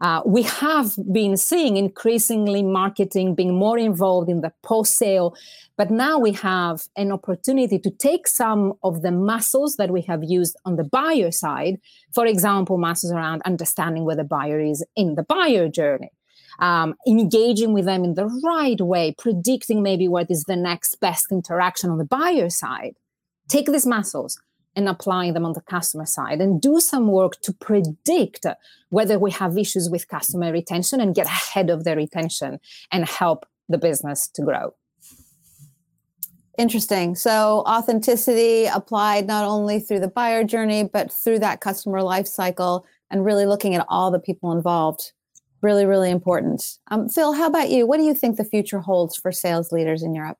Uh, 0.00 0.22
we 0.26 0.42
have 0.42 0.92
been 1.12 1.36
seeing 1.36 1.76
increasingly 1.76 2.62
marketing 2.62 3.34
being 3.34 3.54
more 3.54 3.78
involved 3.78 4.28
in 4.28 4.40
the 4.40 4.52
post 4.62 4.96
sale, 4.96 5.34
but 5.76 5.90
now 5.90 6.18
we 6.18 6.32
have 6.32 6.82
an 6.96 7.12
opportunity 7.12 7.78
to 7.78 7.90
take 7.90 8.26
some 8.26 8.74
of 8.82 9.02
the 9.02 9.10
muscles 9.10 9.76
that 9.76 9.90
we 9.90 10.02
have 10.02 10.22
used 10.22 10.56
on 10.64 10.76
the 10.76 10.84
buyer 10.84 11.30
side, 11.30 11.78
for 12.14 12.26
example, 12.26 12.78
muscles 12.78 13.12
around 13.12 13.42
understanding 13.44 14.04
where 14.04 14.16
the 14.16 14.24
buyer 14.24 14.60
is 14.60 14.84
in 14.96 15.14
the 15.14 15.22
buyer 15.22 15.68
journey. 15.68 16.10
Um, 16.58 16.94
engaging 17.06 17.74
with 17.74 17.84
them 17.84 18.02
in 18.02 18.14
the 18.14 18.26
right 18.42 18.80
way, 18.80 19.14
predicting 19.18 19.82
maybe 19.82 20.08
what 20.08 20.30
is 20.30 20.44
the 20.44 20.56
next 20.56 20.98
best 21.00 21.30
interaction 21.30 21.90
on 21.90 21.98
the 21.98 22.04
buyer 22.06 22.48
side. 22.48 22.96
Take 23.48 23.66
these 23.66 23.86
muscles, 23.86 24.40
and 24.76 24.88
applying 24.88 25.32
them 25.32 25.46
on 25.46 25.54
the 25.54 25.62
customer 25.62 26.06
side 26.06 26.40
and 26.40 26.60
do 26.60 26.78
some 26.78 27.08
work 27.08 27.40
to 27.40 27.52
predict 27.52 28.46
whether 28.90 29.18
we 29.18 29.30
have 29.30 29.58
issues 29.58 29.88
with 29.88 30.06
customer 30.06 30.52
retention 30.52 31.00
and 31.00 31.14
get 31.14 31.26
ahead 31.26 31.70
of 31.70 31.84
the 31.84 31.96
retention 31.96 32.60
and 32.92 33.08
help 33.08 33.46
the 33.68 33.78
business 33.78 34.28
to 34.28 34.42
grow. 34.42 34.74
Interesting. 36.58 37.14
So 37.14 37.64
authenticity 37.66 38.66
applied 38.66 39.26
not 39.26 39.44
only 39.44 39.80
through 39.80 40.00
the 40.00 40.08
buyer 40.08 40.44
journey, 40.44 40.84
but 40.84 41.12
through 41.12 41.40
that 41.40 41.60
customer 41.60 42.02
life 42.02 42.26
cycle 42.26 42.86
and 43.10 43.24
really 43.24 43.46
looking 43.46 43.74
at 43.74 43.84
all 43.88 44.10
the 44.10 44.18
people 44.18 44.52
involved. 44.52 45.12
Really, 45.62 45.84
really 45.84 46.10
important. 46.10 46.78
Um, 46.90 47.08
Phil, 47.08 47.32
how 47.32 47.46
about 47.46 47.70
you? 47.70 47.86
What 47.86 47.98
do 47.98 48.04
you 48.04 48.14
think 48.14 48.36
the 48.36 48.44
future 48.44 48.80
holds 48.80 49.16
for 49.16 49.32
sales 49.32 49.72
leaders 49.72 50.02
in 50.02 50.14
Europe? 50.14 50.38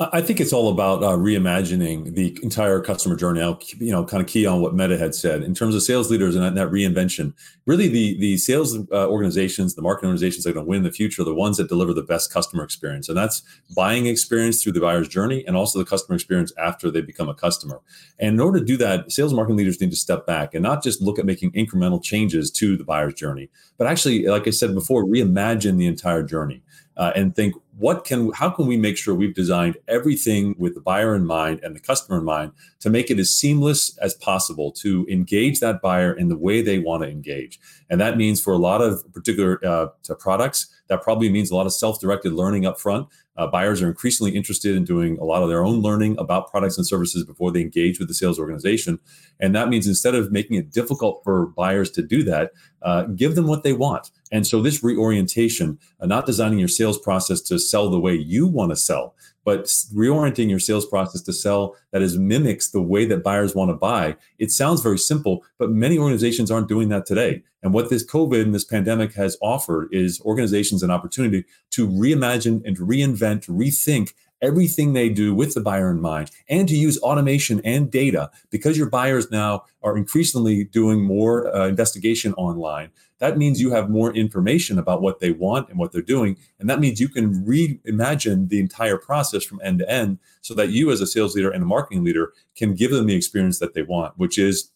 I 0.00 0.22
think 0.22 0.40
it's 0.40 0.54
all 0.54 0.70
about 0.70 1.04
uh, 1.04 1.10
reimagining 1.10 2.14
the 2.14 2.38
entire 2.42 2.80
customer 2.80 3.16
journey. 3.16 3.42
I'll, 3.42 3.60
you 3.78 3.92
know, 3.92 4.02
kind 4.02 4.22
of 4.22 4.26
key 4.26 4.46
on 4.46 4.62
what 4.62 4.74
Meta 4.74 4.96
had 4.96 5.14
said 5.14 5.42
in 5.42 5.54
terms 5.54 5.74
of 5.74 5.82
sales 5.82 6.10
leaders 6.10 6.34
and 6.34 6.42
that, 6.42 6.54
that 6.54 6.72
reinvention. 6.72 7.34
Really, 7.66 7.86
the 7.86 8.18
the 8.18 8.38
sales 8.38 8.78
uh, 8.92 9.08
organizations, 9.08 9.74
the 9.74 9.82
marketing 9.82 10.08
organizations 10.08 10.44
that 10.44 10.50
are 10.50 10.52
going 10.54 10.64
to 10.64 10.70
win 10.70 10.78
in 10.78 10.84
the 10.84 10.90
future 10.90 11.20
are 11.20 11.26
the 11.26 11.34
ones 11.34 11.58
that 11.58 11.68
deliver 11.68 11.92
the 11.92 12.02
best 12.02 12.32
customer 12.32 12.64
experience, 12.64 13.10
and 13.10 13.18
that's 13.18 13.42
buying 13.76 14.06
experience 14.06 14.62
through 14.62 14.72
the 14.72 14.80
buyer's 14.80 15.06
journey 15.06 15.44
and 15.46 15.54
also 15.54 15.78
the 15.78 15.84
customer 15.84 16.14
experience 16.14 16.50
after 16.56 16.90
they 16.90 17.02
become 17.02 17.28
a 17.28 17.34
customer. 17.34 17.82
And 18.18 18.34
in 18.34 18.40
order 18.40 18.58
to 18.58 18.64
do 18.64 18.78
that, 18.78 19.12
sales 19.12 19.34
marketing 19.34 19.58
leaders 19.58 19.82
need 19.82 19.90
to 19.90 19.96
step 19.96 20.26
back 20.26 20.54
and 20.54 20.62
not 20.62 20.82
just 20.82 21.02
look 21.02 21.18
at 21.18 21.26
making 21.26 21.52
incremental 21.52 22.02
changes 22.02 22.50
to 22.52 22.78
the 22.78 22.84
buyer's 22.84 23.12
journey, 23.12 23.50
but 23.76 23.86
actually, 23.86 24.24
like 24.24 24.46
I 24.46 24.50
said 24.50 24.74
before, 24.74 25.04
reimagine 25.04 25.76
the 25.76 25.86
entire 25.86 26.22
journey 26.22 26.62
uh, 26.96 27.12
and 27.14 27.34
think 27.34 27.54
what 27.80 28.04
can 28.04 28.30
how 28.32 28.50
can 28.50 28.66
we 28.66 28.76
make 28.76 28.98
sure 28.98 29.14
we've 29.14 29.34
designed 29.34 29.76
everything 29.88 30.54
with 30.58 30.74
the 30.74 30.80
buyer 30.80 31.14
in 31.14 31.24
mind 31.24 31.60
and 31.62 31.74
the 31.74 31.80
customer 31.80 32.18
in 32.18 32.24
mind 32.24 32.52
to 32.78 32.90
make 32.90 33.10
it 33.10 33.18
as 33.18 33.30
seamless 33.30 33.96
as 33.98 34.12
possible 34.14 34.70
to 34.70 35.06
engage 35.10 35.60
that 35.60 35.80
buyer 35.80 36.12
in 36.12 36.28
the 36.28 36.36
way 36.36 36.60
they 36.60 36.78
want 36.78 37.02
to 37.02 37.08
engage? 37.08 37.58
And 37.88 37.98
that 37.98 38.18
means 38.18 38.40
for 38.42 38.52
a 38.52 38.58
lot 38.58 38.82
of 38.82 39.10
particular 39.14 39.58
uh, 39.64 39.86
products 40.18 40.68
that 40.90 41.02
probably 41.02 41.30
means 41.30 41.50
a 41.50 41.56
lot 41.56 41.64
of 41.64 41.72
self-directed 41.72 42.34
learning 42.34 42.66
up 42.66 42.78
front 42.78 43.08
uh, 43.40 43.46
buyers 43.46 43.80
are 43.80 43.88
increasingly 43.88 44.36
interested 44.36 44.76
in 44.76 44.84
doing 44.84 45.16
a 45.18 45.24
lot 45.24 45.42
of 45.42 45.48
their 45.48 45.64
own 45.64 45.80
learning 45.80 46.14
about 46.18 46.50
products 46.50 46.76
and 46.76 46.86
services 46.86 47.24
before 47.24 47.50
they 47.50 47.62
engage 47.62 47.98
with 47.98 48.06
the 48.06 48.12
sales 48.12 48.38
organization. 48.38 48.98
And 49.40 49.54
that 49.54 49.70
means 49.70 49.86
instead 49.86 50.14
of 50.14 50.30
making 50.30 50.56
it 50.56 50.70
difficult 50.70 51.22
for 51.24 51.46
buyers 51.46 51.90
to 51.92 52.02
do 52.02 52.22
that, 52.24 52.52
uh, 52.82 53.04
give 53.04 53.36
them 53.36 53.46
what 53.46 53.62
they 53.62 53.72
want. 53.72 54.10
And 54.30 54.46
so, 54.46 54.60
this 54.60 54.84
reorientation, 54.84 55.78
uh, 56.00 56.06
not 56.06 56.26
designing 56.26 56.58
your 56.58 56.68
sales 56.68 56.98
process 56.98 57.40
to 57.42 57.58
sell 57.58 57.88
the 57.88 57.98
way 57.98 58.14
you 58.14 58.46
want 58.46 58.72
to 58.72 58.76
sell, 58.76 59.14
but 59.44 59.64
reorienting 59.94 60.50
your 60.50 60.58
sales 60.58 60.84
process 60.84 61.22
to 61.22 61.32
sell 61.32 61.76
that 61.92 62.02
is 62.02 62.18
mimics 62.18 62.70
the 62.70 62.82
way 62.82 63.06
that 63.06 63.22
buyers 63.22 63.54
want 63.54 63.70
to 63.70 63.74
buy. 63.74 64.16
It 64.38 64.50
sounds 64.50 64.82
very 64.82 64.98
simple, 64.98 65.44
but 65.58 65.70
many 65.70 65.98
organizations 65.98 66.50
aren't 66.50 66.68
doing 66.68 66.90
that 66.90 67.06
today. 67.06 67.42
And 67.62 67.74
what 67.74 67.90
this 67.90 68.06
COVID 68.06 68.42
and 68.42 68.54
this 68.54 68.64
pandemic 68.64 69.14
has 69.14 69.36
offered 69.42 69.88
is 69.92 70.20
organizations 70.22 70.82
an 70.82 70.90
opportunity 70.90 71.44
to 71.70 71.88
reimagine 71.88 72.64
and 72.64 72.76
reinvent, 72.78 73.46
rethink 73.46 74.14
everything 74.42 74.94
they 74.94 75.10
do 75.10 75.34
with 75.34 75.52
the 75.52 75.60
buyer 75.60 75.90
in 75.90 76.00
mind 76.00 76.30
and 76.48 76.66
to 76.66 76.74
use 76.74 76.98
automation 77.02 77.60
and 77.62 77.90
data. 77.90 78.30
Because 78.48 78.78
your 78.78 78.88
buyers 78.88 79.30
now 79.30 79.64
are 79.82 79.96
increasingly 79.96 80.64
doing 80.64 81.02
more 81.02 81.54
uh, 81.54 81.68
investigation 81.68 82.32
online 82.34 82.90
that 83.20 83.36
means 83.36 83.60
you 83.60 83.70
have 83.70 83.88
more 83.88 84.12
information 84.14 84.78
about 84.78 85.02
what 85.02 85.20
they 85.20 85.30
want 85.30 85.68
and 85.68 85.78
what 85.78 85.92
they're 85.92 86.02
doing. 86.02 86.36
And 86.58 86.68
that 86.68 86.80
means 86.80 87.00
you 87.00 87.08
can 87.08 87.44
reimagine 87.44 88.48
the 88.48 88.58
entire 88.58 88.96
process 88.96 89.44
from 89.44 89.60
end 89.62 89.78
to 89.80 89.90
end 89.90 90.18
so 90.40 90.54
that 90.54 90.70
you 90.70 90.90
as 90.90 91.00
a 91.00 91.06
sales 91.06 91.36
leader 91.36 91.50
and 91.50 91.62
a 91.62 91.66
marketing 91.66 92.02
leader 92.02 92.32
can 92.56 92.74
give 92.74 92.90
them 92.90 93.06
the 93.06 93.14
experience 93.14 93.58
that 93.58 93.74
they 93.74 93.82
want 93.82 94.14
which 94.16 94.38
is 94.38 94.70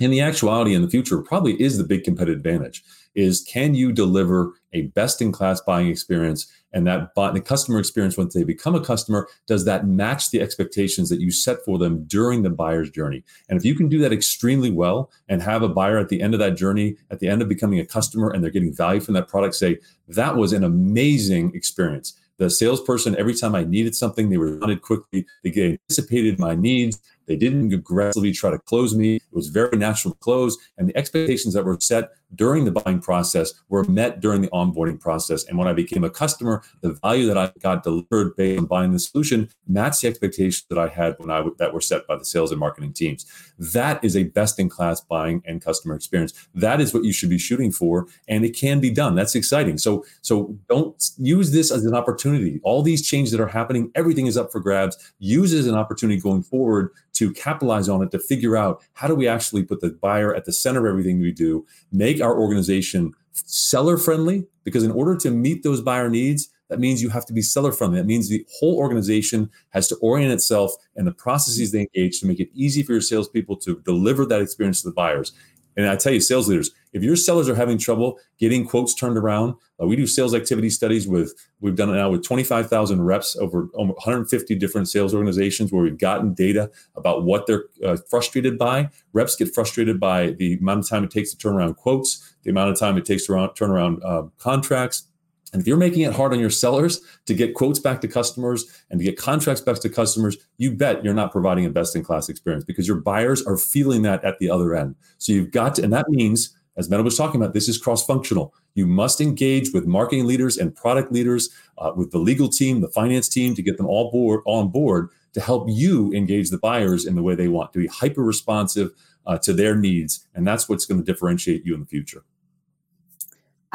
in 0.00 0.10
the 0.10 0.20
actuality 0.20 0.74
in 0.74 0.82
the 0.82 0.88
future 0.88 1.20
probably 1.20 1.60
is 1.60 1.78
the 1.78 1.84
big 1.84 2.04
competitive 2.04 2.38
advantage 2.38 2.84
is 3.14 3.42
can 3.48 3.74
you 3.74 3.90
deliver 3.90 4.52
a 4.72 4.82
best 4.88 5.22
in 5.22 5.32
class 5.32 5.60
buying 5.62 5.88
experience 5.88 6.52
and 6.72 6.86
that 6.86 7.14
the 7.14 7.40
customer 7.40 7.78
experience 7.78 8.18
once 8.18 8.34
they 8.34 8.44
become 8.44 8.74
a 8.74 8.84
customer 8.84 9.26
does 9.46 9.64
that 9.64 9.86
match 9.86 10.30
the 10.30 10.42
expectations 10.42 11.08
that 11.08 11.20
you 11.20 11.30
set 11.30 11.64
for 11.64 11.78
them 11.78 12.04
during 12.04 12.42
the 12.42 12.50
buyer's 12.50 12.90
journey? 12.90 13.24
And 13.48 13.58
if 13.58 13.64
you 13.64 13.74
can 13.74 13.88
do 13.88 13.98
that 14.00 14.12
extremely 14.12 14.70
well 14.70 15.10
and 15.28 15.40
have 15.40 15.62
a 15.62 15.68
buyer 15.70 15.96
at 15.96 16.10
the 16.10 16.20
end 16.20 16.34
of 16.34 16.40
that 16.40 16.56
journey 16.56 16.96
at 17.10 17.18
the 17.18 17.28
end 17.28 17.40
of 17.40 17.48
becoming 17.48 17.80
a 17.80 17.86
customer 17.86 18.30
and 18.30 18.44
they're 18.44 18.50
getting 18.50 18.74
value 18.74 19.00
from 19.00 19.14
that 19.14 19.28
product 19.28 19.54
say 19.54 19.78
that 20.08 20.36
was 20.36 20.52
an 20.52 20.64
amazing 20.64 21.54
experience. 21.54 22.12
The 22.36 22.50
salesperson 22.50 23.16
every 23.16 23.34
time 23.34 23.54
i 23.54 23.64
needed 23.64 23.94
something 23.94 24.28
they 24.28 24.36
responded 24.36 24.82
quickly. 24.82 25.24
They 25.42 25.78
anticipated 25.88 26.38
my 26.38 26.54
needs 26.54 27.00
they 27.26 27.36
didn't 27.36 27.72
aggressively 27.72 28.32
try 28.32 28.50
to 28.50 28.58
close 28.58 28.94
me. 28.94 29.16
It 29.16 29.22
was 29.32 29.48
very 29.48 29.76
natural 29.76 30.14
to 30.14 30.20
close. 30.20 30.56
And 30.78 30.88
the 30.88 30.96
expectations 30.96 31.54
that 31.54 31.64
were 31.64 31.78
set 31.80 32.10
during 32.34 32.64
the 32.64 32.70
buying 32.70 33.00
process 33.00 33.52
were 33.68 33.84
met 33.84 34.20
during 34.20 34.42
the 34.42 34.48
onboarding 34.48 35.00
process. 35.00 35.44
And 35.44 35.56
when 35.56 35.68
I 35.68 35.72
became 35.72 36.04
a 36.04 36.10
customer, 36.10 36.62
the 36.80 36.94
value 36.94 37.26
that 37.26 37.38
I 37.38 37.52
got 37.60 37.82
delivered 37.82 38.36
based 38.36 38.60
on 38.60 38.66
buying 38.66 38.92
the 38.92 38.98
solution 38.98 39.48
matched 39.66 40.02
the 40.02 40.08
expectations 40.08 40.66
that 40.68 40.78
I 40.78 40.88
had 40.88 41.14
when 41.18 41.30
I 41.30 41.38
w- 41.38 41.56
that 41.58 41.72
were 41.72 41.80
set 41.80 42.06
by 42.06 42.16
the 42.16 42.24
sales 42.24 42.50
and 42.50 42.60
marketing 42.60 42.92
teams. 42.92 43.26
That 43.58 44.02
is 44.04 44.16
a 44.16 44.24
best 44.24 44.58
in 44.58 44.68
class 44.68 45.00
buying 45.00 45.42
and 45.46 45.62
customer 45.62 45.94
experience. 45.94 46.32
That 46.54 46.80
is 46.80 46.92
what 46.92 47.04
you 47.04 47.12
should 47.12 47.30
be 47.30 47.38
shooting 47.38 47.72
for, 47.72 48.06
and 48.28 48.44
it 48.44 48.56
can 48.56 48.80
be 48.80 48.90
done. 48.90 49.14
That's 49.14 49.34
exciting. 49.34 49.78
So 49.78 50.04
so 50.22 50.58
don't 50.68 51.10
use 51.18 51.52
this 51.52 51.70
as 51.70 51.84
an 51.84 51.94
opportunity. 51.94 52.60
All 52.62 52.82
these 52.82 53.06
changes 53.06 53.32
that 53.32 53.40
are 53.40 53.46
happening, 53.46 53.90
everything 53.94 54.26
is 54.26 54.36
up 54.36 54.50
for 54.50 54.60
grabs. 54.60 55.12
Use 55.18 55.52
it 55.52 55.60
as 55.60 55.66
an 55.66 55.74
opportunity 55.74 56.20
going 56.20 56.42
forward 56.42 56.90
to 57.16 57.32
capitalize 57.32 57.88
on 57.88 58.02
it 58.02 58.10
to 58.10 58.18
figure 58.18 58.56
out 58.56 58.82
how 58.92 59.08
do 59.08 59.14
we 59.14 59.26
actually 59.26 59.62
put 59.62 59.80
the 59.80 59.90
buyer 59.90 60.34
at 60.34 60.44
the 60.44 60.52
center 60.52 60.80
of 60.80 60.90
everything 60.90 61.18
we 61.18 61.32
do, 61.32 61.66
make 61.90 62.15
our 62.20 62.38
organization 62.38 63.12
seller 63.32 63.96
friendly, 63.96 64.46
because 64.64 64.82
in 64.82 64.90
order 64.90 65.16
to 65.16 65.30
meet 65.30 65.62
those 65.62 65.80
buyer 65.80 66.08
needs, 66.08 66.48
that 66.68 66.80
means 66.80 67.00
you 67.00 67.10
have 67.10 67.26
to 67.26 67.32
be 67.32 67.42
seller 67.42 67.70
friendly. 67.70 67.98
That 67.98 68.06
means 68.06 68.28
the 68.28 68.44
whole 68.58 68.76
organization 68.76 69.50
has 69.70 69.88
to 69.88 69.96
orient 69.96 70.32
itself 70.32 70.72
and 70.96 71.06
the 71.06 71.12
processes 71.12 71.70
they 71.70 71.80
engage 71.80 72.20
to 72.20 72.26
make 72.26 72.40
it 72.40 72.50
easy 72.54 72.82
for 72.82 72.92
your 72.92 73.00
salespeople 73.00 73.56
to 73.58 73.80
deliver 73.84 74.26
that 74.26 74.40
experience 74.40 74.82
to 74.82 74.88
the 74.88 74.94
buyers. 74.94 75.32
And 75.76 75.86
I 75.88 75.96
tell 75.96 76.12
you, 76.12 76.20
sales 76.20 76.48
leaders, 76.48 76.70
if 76.92 77.02
your 77.02 77.16
sellers 77.16 77.48
are 77.48 77.54
having 77.54 77.76
trouble 77.76 78.18
getting 78.38 78.66
quotes 78.66 78.94
turned 78.94 79.18
around, 79.18 79.54
uh, 79.80 79.86
we 79.86 79.96
do 79.96 80.06
sales 80.06 80.34
activity 80.34 80.70
studies 80.70 81.06
with, 81.06 81.34
we've 81.60 81.76
done 81.76 81.90
it 81.90 81.94
now 81.94 82.10
with 82.10 82.24
25,000 82.24 83.02
reps 83.02 83.36
over 83.36 83.68
150 83.74 84.54
different 84.54 84.88
sales 84.88 85.14
organizations 85.14 85.70
where 85.72 85.82
we've 85.82 85.98
gotten 85.98 86.32
data 86.32 86.70
about 86.96 87.24
what 87.24 87.46
they're 87.46 87.64
uh, 87.84 87.96
frustrated 88.08 88.58
by. 88.58 88.88
Reps 89.12 89.36
get 89.36 89.54
frustrated 89.54 90.00
by 90.00 90.30
the 90.30 90.54
amount 90.54 90.80
of 90.80 90.88
time 90.88 91.04
it 91.04 91.10
takes 91.10 91.30
to 91.32 91.36
turn 91.36 91.54
around 91.54 91.76
quotes, 91.76 92.34
the 92.42 92.50
amount 92.50 92.70
of 92.70 92.78
time 92.78 92.96
it 92.96 93.04
takes 93.04 93.26
to 93.26 93.52
turn 93.54 93.70
around 93.70 94.02
uh, 94.02 94.22
contracts 94.38 95.08
and 95.56 95.62
if 95.62 95.66
you're 95.66 95.78
making 95.78 96.02
it 96.02 96.12
hard 96.12 96.34
on 96.34 96.38
your 96.38 96.50
sellers 96.50 97.00
to 97.24 97.32
get 97.32 97.54
quotes 97.54 97.78
back 97.78 98.02
to 98.02 98.08
customers 98.08 98.66
and 98.90 99.00
to 99.00 99.04
get 99.04 99.16
contracts 99.16 99.62
back 99.62 99.78
to 99.80 99.88
customers, 99.88 100.36
you 100.58 100.70
bet 100.70 101.02
you're 101.02 101.14
not 101.14 101.32
providing 101.32 101.64
a 101.64 101.70
best 101.70 101.96
in 101.96 102.04
class 102.04 102.28
experience 102.28 102.62
because 102.62 102.86
your 102.86 102.98
buyers 102.98 103.42
are 103.46 103.56
feeling 103.56 104.02
that 104.02 104.22
at 104.22 104.38
the 104.38 104.50
other 104.50 104.74
end. 104.74 104.96
So 105.16 105.32
you've 105.32 105.52
got 105.52 105.76
to, 105.76 105.82
and 105.82 105.94
that 105.94 106.10
means, 106.10 106.54
as 106.76 106.90
Meta 106.90 107.02
was 107.02 107.16
talking 107.16 107.40
about, 107.40 107.54
this 107.54 107.70
is 107.70 107.78
cross 107.78 108.04
functional. 108.04 108.52
You 108.74 108.86
must 108.86 109.18
engage 109.18 109.72
with 109.72 109.86
marketing 109.86 110.26
leaders 110.26 110.58
and 110.58 110.76
product 110.76 111.10
leaders, 111.10 111.48
uh, 111.78 111.92
with 111.96 112.10
the 112.10 112.18
legal 112.18 112.50
team, 112.50 112.82
the 112.82 112.88
finance 112.88 113.26
team 113.26 113.54
to 113.54 113.62
get 113.62 113.78
them 113.78 113.86
all 113.86 114.10
board 114.10 114.42
on 114.44 114.68
board 114.68 115.08
to 115.32 115.40
help 115.40 115.70
you 115.70 116.12
engage 116.12 116.50
the 116.50 116.58
buyers 116.58 117.06
in 117.06 117.14
the 117.14 117.22
way 117.22 117.34
they 117.34 117.48
want 117.48 117.72
to 117.72 117.78
be 117.78 117.86
hyper 117.86 118.22
responsive 118.22 118.90
uh, 119.24 119.38
to 119.38 119.54
their 119.54 119.74
needs. 119.74 120.28
And 120.34 120.46
that's 120.46 120.68
what's 120.68 120.84
going 120.84 121.02
to 121.02 121.12
differentiate 121.12 121.64
you 121.64 121.72
in 121.72 121.80
the 121.80 121.86
future. 121.86 122.24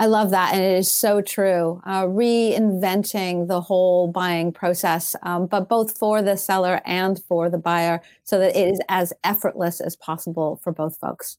I 0.02 0.08
love 0.08 0.32
that. 0.32 0.56
And 0.56 0.64
it 0.64 0.80
is 0.80 0.92
so 0.92 1.22
true. 1.22 1.80
Uh, 1.86 2.06
reinventing 2.06 3.48
the 3.48 3.62
whole 3.62 4.08
buying 4.08 4.52
process, 4.52 5.16
um, 5.22 5.46
but 5.46 5.70
both 5.70 5.96
for 5.96 6.24
the 6.24 6.38
seller 6.38 6.82
and 6.86 7.22
for 7.26 7.52
the 7.52 7.60
buyer 7.60 8.02
so 8.24 8.40
that 8.40 8.58
it 8.58 8.68
is 8.70 8.82
as 8.90 9.14
effortless 9.24 9.80
as 9.80 9.96
possible 9.96 10.60
for 10.64 10.74
both 10.74 10.98
folks. 10.98 11.38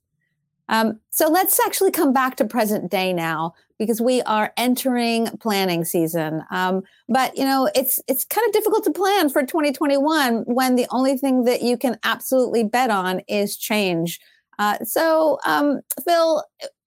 Um, 0.69 1.01
so 1.11 1.29
let's 1.29 1.59
actually 1.59 1.91
come 1.91 2.13
back 2.13 2.37
to 2.37 2.45
present 2.45 2.89
day 2.89 3.13
now 3.13 3.55
because 3.81 4.01
we 4.01 4.23
are 4.23 4.53
entering 4.57 5.27
planning 5.41 5.85
season. 5.85 6.45
Um, 6.53 6.85
but 7.09 7.37
you 7.37 7.45
know, 7.45 7.69
it's 7.75 7.99
it's 8.07 8.25
kind 8.25 8.47
of 8.47 8.53
difficult 8.53 8.85
to 8.85 8.93
plan 8.93 9.29
for 9.29 9.43
2021 9.43 10.45
when 10.47 10.77
the 10.77 10.87
only 10.91 11.17
thing 11.17 11.47
that 11.47 11.63
you 11.63 11.77
can 11.77 11.99
absolutely 12.05 12.63
bet 12.63 12.91
on 12.91 13.23
is 13.27 13.57
change. 13.57 14.21
Uh, 14.61 14.79
so, 14.85 15.41
um, 15.45 15.81
Phil, 16.05 16.45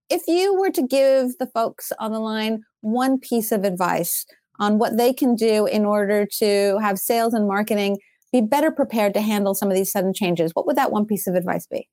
if 0.10 0.24
you 0.28 0.56
were 0.60 0.72
to 0.72 0.84
give 0.84 1.38
the 1.40 1.48
folks 1.48 1.92
on 2.00 2.12
the 2.12 2.20
line 2.20 2.64
one 2.82 3.20
piece 3.20 3.52
of 3.52 3.64
advice 3.64 4.26
on 4.60 4.78
what 4.78 4.98
they 4.98 5.14
can 5.14 5.36
do 5.36 5.66
in 5.66 5.86
order 5.86 6.26
to 6.26 6.78
have 6.80 7.00
sales 7.00 7.34
and 7.34 7.48
marketing 7.48 7.98
be 8.32 8.42
better 8.42 8.72
prepared 8.72 9.14
to 9.14 9.22
handle 9.22 9.56
some 9.56 9.70
of 9.70 9.76
these 9.76 9.92
sudden 9.92 10.14
changes, 10.14 10.52
what 10.54 10.66
would 10.68 10.76
that 10.76 10.92
one 10.92 11.06
piece 11.06 11.28
of 11.28 11.36
advice 11.36 11.68
be? 11.68 11.88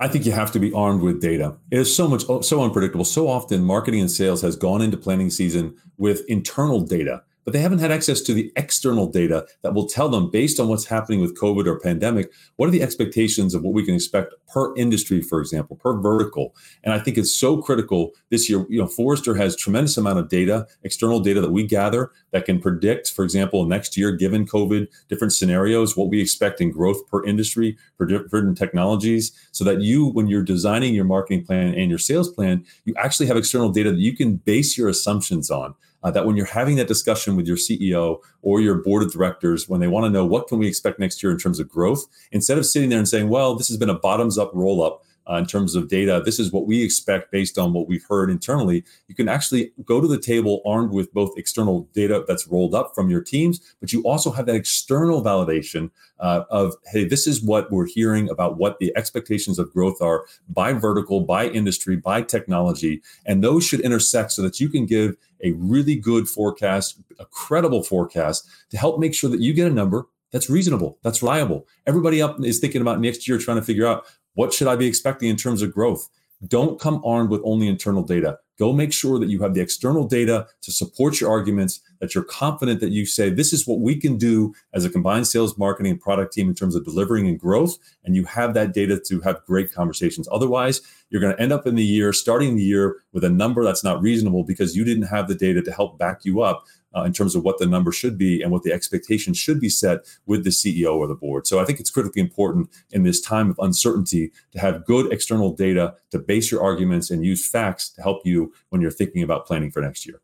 I 0.00 0.08
think 0.08 0.26
you 0.26 0.32
have 0.32 0.50
to 0.52 0.58
be 0.58 0.72
armed 0.72 1.02
with 1.02 1.20
data. 1.20 1.56
It 1.70 1.78
is 1.78 1.94
so 1.94 2.08
much 2.08 2.24
so 2.44 2.62
unpredictable. 2.62 3.04
So 3.04 3.28
often 3.28 3.62
marketing 3.62 4.00
and 4.00 4.10
sales 4.10 4.42
has 4.42 4.56
gone 4.56 4.82
into 4.82 4.96
planning 4.96 5.30
season 5.30 5.76
with 5.96 6.24
internal 6.28 6.80
data 6.80 7.22
but 7.44 7.52
they 7.52 7.60
haven't 7.60 7.78
had 7.78 7.92
access 7.92 8.20
to 8.22 8.34
the 8.34 8.52
external 8.56 9.06
data 9.06 9.46
that 9.62 9.74
will 9.74 9.86
tell 9.86 10.08
them 10.08 10.30
based 10.30 10.58
on 10.58 10.68
what's 10.68 10.86
happening 10.86 11.20
with 11.20 11.38
COVID 11.38 11.66
or 11.66 11.78
pandemic, 11.78 12.32
what 12.56 12.68
are 12.68 12.72
the 12.72 12.82
expectations 12.82 13.54
of 13.54 13.62
what 13.62 13.74
we 13.74 13.84
can 13.84 13.94
expect 13.94 14.34
per 14.48 14.74
industry, 14.76 15.20
for 15.20 15.40
example, 15.40 15.76
per 15.76 16.00
vertical. 16.00 16.54
And 16.82 16.94
I 16.94 16.98
think 16.98 17.18
it's 17.18 17.32
so 17.32 17.60
critical 17.60 18.12
this 18.30 18.48
year. 18.48 18.64
You 18.68 18.80
know, 18.80 18.86
Forrester 18.86 19.34
has 19.34 19.56
tremendous 19.56 19.96
amount 19.96 20.18
of 20.18 20.28
data, 20.28 20.66
external 20.82 21.20
data 21.20 21.40
that 21.40 21.50
we 21.50 21.66
gather 21.66 22.12
that 22.30 22.44
can 22.46 22.60
predict, 22.60 23.10
for 23.10 23.24
example, 23.24 23.64
next 23.66 23.96
year, 23.96 24.12
given 24.12 24.46
COVID, 24.46 24.86
different 25.08 25.32
scenarios, 25.32 25.96
what 25.96 26.08
we 26.08 26.20
expect 26.20 26.60
in 26.60 26.70
growth 26.70 27.06
per 27.08 27.24
industry, 27.24 27.76
for 27.96 28.06
different 28.06 28.56
technologies, 28.56 29.32
so 29.52 29.64
that 29.64 29.80
you, 29.80 30.06
when 30.06 30.28
you're 30.28 30.42
designing 30.42 30.94
your 30.94 31.04
marketing 31.04 31.44
plan 31.44 31.74
and 31.74 31.90
your 31.90 31.98
sales 31.98 32.30
plan, 32.30 32.64
you 32.84 32.94
actually 32.96 33.26
have 33.26 33.36
external 33.36 33.70
data 33.70 33.90
that 33.90 34.00
you 34.00 34.16
can 34.16 34.36
base 34.36 34.78
your 34.78 34.88
assumptions 34.88 35.50
on 35.50 35.74
uh, 36.04 36.10
that 36.10 36.26
when 36.26 36.36
you're 36.36 36.46
having 36.46 36.76
that 36.76 36.86
discussion 36.86 37.34
with 37.34 37.46
your 37.46 37.56
CEO 37.56 38.20
or 38.42 38.60
your 38.60 38.76
board 38.76 39.02
of 39.02 39.12
directors, 39.12 39.68
when 39.68 39.80
they 39.80 39.88
want 39.88 40.04
to 40.04 40.10
know 40.10 40.24
what 40.24 40.46
can 40.46 40.58
we 40.58 40.68
expect 40.68 40.98
next 41.00 41.22
year 41.22 41.32
in 41.32 41.38
terms 41.38 41.58
of 41.58 41.68
growth, 41.68 42.04
instead 42.30 42.58
of 42.58 42.66
sitting 42.66 42.90
there 42.90 42.98
and 42.98 43.08
saying, 43.08 43.28
well, 43.28 43.56
this 43.56 43.68
has 43.68 43.78
been 43.78 43.90
a 43.90 43.98
bottoms 43.98 44.38
up 44.38 44.50
roll 44.54 44.82
up, 44.82 45.02
uh, 45.28 45.36
in 45.36 45.46
terms 45.46 45.74
of 45.74 45.88
data. 45.88 46.22
This 46.24 46.38
is 46.38 46.52
what 46.52 46.66
we 46.66 46.82
expect 46.82 47.30
based 47.30 47.58
on 47.58 47.72
what 47.72 47.88
we've 47.88 48.04
heard 48.08 48.30
internally. 48.30 48.84
You 49.08 49.14
can 49.14 49.28
actually 49.28 49.72
go 49.84 50.00
to 50.00 50.08
the 50.08 50.18
table 50.18 50.62
armed 50.66 50.92
with 50.92 51.12
both 51.12 51.32
external 51.36 51.88
data 51.94 52.24
that's 52.26 52.46
rolled 52.48 52.74
up 52.74 52.92
from 52.94 53.10
your 53.10 53.22
teams, 53.22 53.60
but 53.80 53.92
you 53.92 54.02
also 54.02 54.30
have 54.30 54.46
that 54.46 54.54
external 54.54 55.22
validation 55.22 55.90
uh, 56.20 56.44
of, 56.50 56.74
hey, 56.86 57.04
this 57.04 57.26
is 57.26 57.42
what 57.42 57.70
we're 57.70 57.86
hearing 57.86 58.28
about 58.30 58.56
what 58.56 58.78
the 58.78 58.92
expectations 58.96 59.58
of 59.58 59.72
growth 59.72 60.00
are 60.00 60.26
by 60.48 60.72
vertical, 60.72 61.20
by 61.20 61.48
industry, 61.48 61.96
by 61.96 62.22
technology. 62.22 63.02
And 63.26 63.42
those 63.42 63.64
should 63.64 63.80
intersect 63.80 64.32
so 64.32 64.42
that 64.42 64.60
you 64.60 64.68
can 64.68 64.86
give 64.86 65.16
a 65.42 65.52
really 65.52 65.96
good 65.96 66.28
forecast, 66.28 67.00
a 67.18 67.26
credible 67.26 67.82
forecast 67.82 68.48
to 68.70 68.78
help 68.78 68.98
make 68.98 69.14
sure 69.14 69.30
that 69.30 69.40
you 69.40 69.52
get 69.52 69.70
a 69.70 69.74
number 69.74 70.06
that's 70.32 70.50
reasonable, 70.50 70.98
that's 71.02 71.22
reliable. 71.22 71.64
Everybody 71.86 72.20
up 72.20 72.42
is 72.42 72.58
thinking 72.58 72.80
about 72.80 73.00
next 73.00 73.28
year, 73.28 73.38
trying 73.38 73.58
to 73.58 73.62
figure 73.62 73.86
out 73.86 74.04
what 74.34 74.52
should 74.52 74.68
I 74.68 74.76
be 74.76 74.86
expecting 74.86 75.28
in 75.28 75.36
terms 75.36 75.62
of 75.62 75.72
growth? 75.72 76.08
Don't 76.46 76.80
come 76.80 77.00
armed 77.04 77.30
with 77.30 77.40
only 77.44 77.68
internal 77.68 78.02
data. 78.02 78.38
Go 78.58 78.72
make 78.72 78.92
sure 78.92 79.18
that 79.18 79.28
you 79.28 79.40
have 79.42 79.54
the 79.54 79.60
external 79.60 80.06
data 80.06 80.46
to 80.62 80.70
support 80.70 81.20
your 81.20 81.30
arguments, 81.30 81.80
that 82.00 82.14
you're 82.14 82.24
confident 82.24 82.80
that 82.80 82.90
you 82.90 83.04
say, 83.04 83.28
this 83.30 83.52
is 83.52 83.66
what 83.66 83.80
we 83.80 83.96
can 83.96 84.16
do 84.16 84.54
as 84.74 84.84
a 84.84 84.90
combined 84.90 85.26
sales, 85.26 85.58
marketing, 85.58 85.92
and 85.92 86.00
product 86.00 86.32
team 86.32 86.48
in 86.48 86.54
terms 86.54 86.76
of 86.76 86.84
delivering 86.84 87.26
and 87.26 87.40
growth. 87.40 87.76
And 88.04 88.14
you 88.14 88.24
have 88.26 88.54
that 88.54 88.72
data 88.72 89.00
to 89.06 89.20
have 89.22 89.44
great 89.44 89.72
conversations. 89.72 90.28
Otherwise, 90.30 90.82
you're 91.10 91.20
going 91.20 91.34
to 91.34 91.42
end 91.42 91.52
up 91.52 91.66
in 91.66 91.74
the 91.74 91.84
year, 91.84 92.12
starting 92.12 92.54
the 92.54 92.62
year 92.62 92.96
with 93.12 93.24
a 93.24 93.30
number 93.30 93.64
that's 93.64 93.82
not 93.82 94.00
reasonable 94.00 94.44
because 94.44 94.76
you 94.76 94.84
didn't 94.84 95.04
have 95.04 95.26
the 95.26 95.34
data 95.34 95.62
to 95.62 95.72
help 95.72 95.98
back 95.98 96.24
you 96.24 96.42
up 96.42 96.64
uh, 96.94 97.02
in 97.02 97.12
terms 97.12 97.34
of 97.34 97.42
what 97.42 97.58
the 97.58 97.66
number 97.66 97.92
should 97.92 98.16
be 98.16 98.42
and 98.42 98.52
what 98.52 98.62
the 98.62 98.72
expectations 98.72 99.38
should 99.38 99.60
be 99.60 99.68
set 99.68 100.00
with 100.26 100.44
the 100.44 100.50
CEO 100.50 100.96
or 100.96 101.06
the 101.06 101.14
board. 101.14 101.46
So 101.46 101.58
I 101.58 101.64
think 101.64 101.80
it's 101.80 101.90
critically 101.90 102.22
important 102.22 102.68
in 102.90 103.02
this 103.02 103.20
time 103.20 103.50
of 103.50 103.58
uncertainty 103.58 104.32
to 104.52 104.60
have 104.60 104.84
good 104.84 105.12
external 105.12 105.54
data 105.54 105.94
to 106.10 106.18
base 106.18 106.50
your 106.50 106.62
arguments 106.62 107.10
and 107.10 107.24
use 107.24 107.48
facts 107.48 107.90
to 107.90 108.02
help 108.02 108.22
you 108.24 108.52
when 108.70 108.80
you're 108.80 108.90
thinking 108.90 109.22
about 109.22 109.46
planning 109.46 109.70
for 109.70 109.80
next 109.80 110.06
year. 110.06 110.20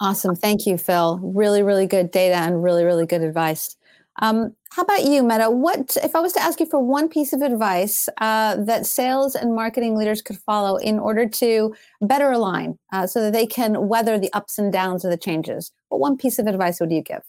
Awesome. 0.00 0.34
Thank 0.34 0.66
you, 0.66 0.78
Phil. 0.78 1.20
Really, 1.22 1.62
really 1.62 1.86
good 1.86 2.10
data 2.10 2.34
and 2.34 2.62
really, 2.62 2.82
really 2.82 3.06
good 3.06 3.22
advice. 3.22 3.76
Um, 4.20 4.54
how 4.70 4.82
about 4.82 5.04
you, 5.04 5.22
Meta? 5.22 5.50
What 5.50 5.96
if 6.02 6.14
I 6.14 6.20
was 6.20 6.32
to 6.34 6.42
ask 6.42 6.60
you 6.60 6.66
for 6.66 6.80
one 6.80 7.08
piece 7.08 7.32
of 7.32 7.40
advice 7.40 8.08
uh, 8.18 8.56
that 8.56 8.86
sales 8.86 9.34
and 9.34 9.54
marketing 9.54 9.96
leaders 9.96 10.20
could 10.20 10.38
follow 10.38 10.76
in 10.76 10.98
order 10.98 11.28
to 11.28 11.74
better 12.00 12.30
align, 12.30 12.78
uh, 12.92 13.06
so 13.06 13.22
that 13.22 13.32
they 13.32 13.46
can 13.46 13.88
weather 13.88 14.18
the 14.18 14.32
ups 14.32 14.58
and 14.58 14.72
downs 14.72 15.04
of 15.04 15.10
the 15.10 15.16
changes? 15.16 15.72
What 15.88 16.00
one 16.00 16.16
piece 16.16 16.38
of 16.38 16.46
advice 16.46 16.78
would 16.80 16.92
you 16.92 17.02
give? 17.02 17.22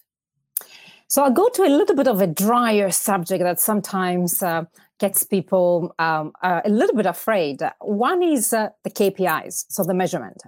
So 1.08 1.24
I'll 1.24 1.32
go 1.32 1.48
to 1.50 1.64
a 1.64 1.70
little 1.70 1.96
bit 1.96 2.08
of 2.08 2.22
a 2.22 2.28
drier 2.28 2.90
subject 2.92 3.44
that 3.44 3.60
sometimes 3.60 4.42
uh, 4.42 4.64
gets 5.00 5.24
people 5.24 5.94
um, 6.00 6.32
a 6.42 6.70
little 6.70 6.96
bit 6.96 7.06
afraid. 7.06 7.62
One 7.82 8.24
is 8.24 8.52
uh, 8.52 8.70
the 8.84 8.90
KPIs, 8.90 9.66
so 9.70 9.84
the 9.84 9.94
measurement, 9.94 10.42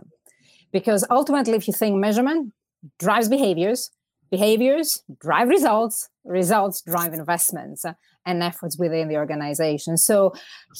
because 0.71 1.05
ultimately, 1.09 1.53
if 1.53 1.67
you 1.67 1.73
think 1.73 1.97
measurement 1.97 2.51
drives 2.99 3.29
behaviors, 3.29 3.91
behaviors 4.35 5.03
drive 5.27 5.47
results 5.47 6.09
results 6.25 6.81
drive 6.81 7.13
investments 7.13 7.85
and 8.27 8.41
efforts 8.41 8.75
within 8.83 9.07
the 9.07 9.17
organization. 9.23 9.95
So 9.97 10.33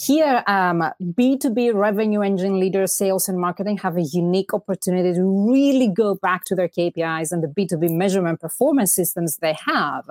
here 0.07 0.43
um, 0.47 0.79
b2b 1.19 1.59
revenue 1.87 2.21
engine 2.29 2.59
leaders 2.59 2.91
sales 3.01 3.29
and 3.29 3.39
marketing 3.39 3.77
have 3.85 3.95
a 3.97 4.05
unique 4.23 4.51
opportunity 4.59 5.13
to 5.13 5.23
really 5.53 5.89
go 6.03 6.09
back 6.27 6.41
to 6.45 6.55
their 6.55 6.71
kpis 6.77 7.31
and 7.31 7.41
the 7.43 7.51
b2b 7.57 7.83
measurement 8.03 8.41
performance 8.41 8.93
systems 8.93 9.37
they 9.37 9.55
have. 9.73 10.05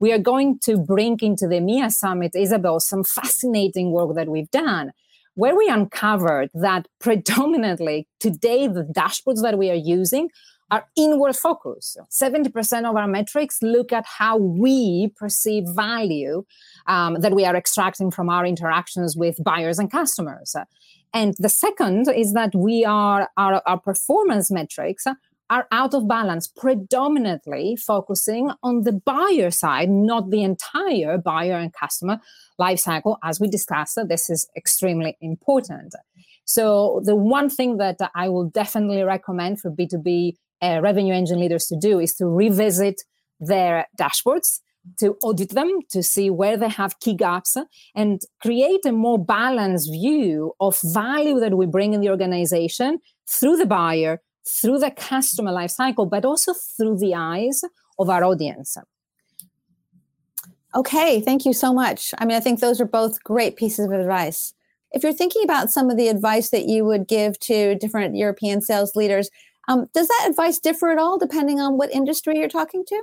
We 0.00 0.12
are 0.14 0.22
going 0.32 0.58
to 0.66 0.72
bring 0.92 1.18
into 1.28 1.46
the 1.46 1.56
EMEA 1.56 1.92
Summit, 1.92 2.32
Isabel, 2.34 2.80
some 2.80 3.04
fascinating 3.04 3.92
work 3.92 4.16
that 4.16 4.28
we've 4.28 4.50
done 4.50 4.92
where 5.34 5.56
we 5.56 5.68
uncovered 5.68 6.50
that 6.54 6.88
predominantly 6.98 8.08
today 8.18 8.66
the 8.66 8.84
dashboards 9.00 9.42
that 9.42 9.56
we 9.56 9.70
are 9.70 9.82
using 9.98 10.28
are 10.70 10.86
inward 10.96 11.36
focus. 11.36 11.96
70% 12.10 12.88
of 12.88 12.96
our 12.96 13.06
metrics 13.06 13.62
look 13.62 13.92
at 13.92 14.04
how 14.06 14.36
we 14.36 15.12
perceive 15.16 15.64
value 15.68 16.44
um, 16.86 17.20
that 17.20 17.34
we 17.34 17.44
are 17.44 17.56
extracting 17.56 18.10
from 18.10 18.28
our 18.28 18.46
interactions 18.46 19.16
with 19.16 19.42
buyers 19.42 19.78
and 19.78 19.90
customers. 19.90 20.54
And 21.12 21.34
the 21.38 21.48
second 21.48 22.08
is 22.08 22.34
that 22.34 22.54
we 22.54 22.84
are 22.84 23.28
our, 23.36 23.62
our 23.66 23.80
performance 23.80 24.50
metrics 24.50 25.06
are 25.50 25.66
out 25.72 25.94
of 25.94 26.06
balance, 26.06 26.46
predominantly 26.46 27.74
focusing 27.74 28.52
on 28.62 28.82
the 28.82 28.92
buyer 28.92 29.50
side, 29.50 29.90
not 29.90 30.30
the 30.30 30.44
entire 30.44 31.18
buyer 31.18 31.54
and 31.54 31.72
customer 31.72 32.20
lifecycle. 32.60 33.16
As 33.24 33.40
we 33.40 33.48
discussed, 33.48 33.98
this 34.06 34.30
is 34.30 34.48
extremely 34.56 35.16
important. 35.20 35.94
So, 36.44 37.00
the 37.04 37.16
one 37.16 37.50
thing 37.50 37.76
that 37.78 37.98
I 38.14 38.28
will 38.28 38.48
definitely 38.48 39.02
recommend 39.02 39.60
for 39.60 39.70
B2B 39.70 40.36
uh, 40.62 40.80
revenue 40.82 41.14
engine 41.14 41.40
leaders 41.40 41.66
to 41.66 41.76
do 41.76 41.98
is 41.98 42.14
to 42.14 42.26
revisit 42.26 43.02
their 43.40 43.86
dashboards 43.98 44.60
to 44.98 45.16
audit 45.22 45.50
them 45.50 45.80
to 45.90 46.02
see 46.02 46.30
where 46.30 46.56
they 46.56 46.68
have 46.68 46.98
key 47.00 47.14
gaps 47.14 47.56
and 47.94 48.22
create 48.40 48.84
a 48.86 48.92
more 48.92 49.22
balanced 49.22 49.90
view 49.90 50.52
of 50.60 50.78
value 50.82 51.38
that 51.38 51.56
we 51.56 51.66
bring 51.66 51.92
in 51.92 52.00
the 52.00 52.08
organization 52.08 52.98
through 53.28 53.56
the 53.56 53.66
buyer 53.66 54.20
through 54.48 54.78
the 54.78 54.90
customer 54.90 55.52
lifecycle 55.52 56.08
but 56.08 56.24
also 56.24 56.54
through 56.76 56.96
the 56.98 57.14
eyes 57.14 57.62
of 57.98 58.08
our 58.08 58.24
audience. 58.24 58.76
Okay 60.74 61.20
thank 61.20 61.44
you 61.44 61.52
so 61.52 61.72
much. 61.72 62.14
I 62.18 62.24
mean 62.24 62.36
i 62.36 62.40
think 62.40 62.60
those 62.60 62.80
are 62.80 62.86
both 62.86 63.22
great 63.22 63.56
pieces 63.56 63.86
of 63.86 63.92
advice. 63.92 64.54
If 64.92 65.04
you're 65.04 65.12
thinking 65.12 65.44
about 65.44 65.70
some 65.70 65.88
of 65.88 65.96
the 65.96 66.08
advice 66.08 66.50
that 66.50 66.66
you 66.66 66.84
would 66.84 67.06
give 67.06 67.38
to 67.40 67.74
different 67.76 68.16
european 68.16 68.60
sales 68.60 68.96
leaders 68.96 69.30
um, 69.68 69.86
does 69.94 70.08
that 70.08 70.26
advice 70.28 70.58
differ 70.58 70.90
at 70.90 70.98
all 70.98 71.18
depending 71.18 71.60
on 71.60 71.76
what 71.76 71.90
industry 71.92 72.38
you're 72.38 72.48
talking 72.48 72.84
to? 72.86 73.02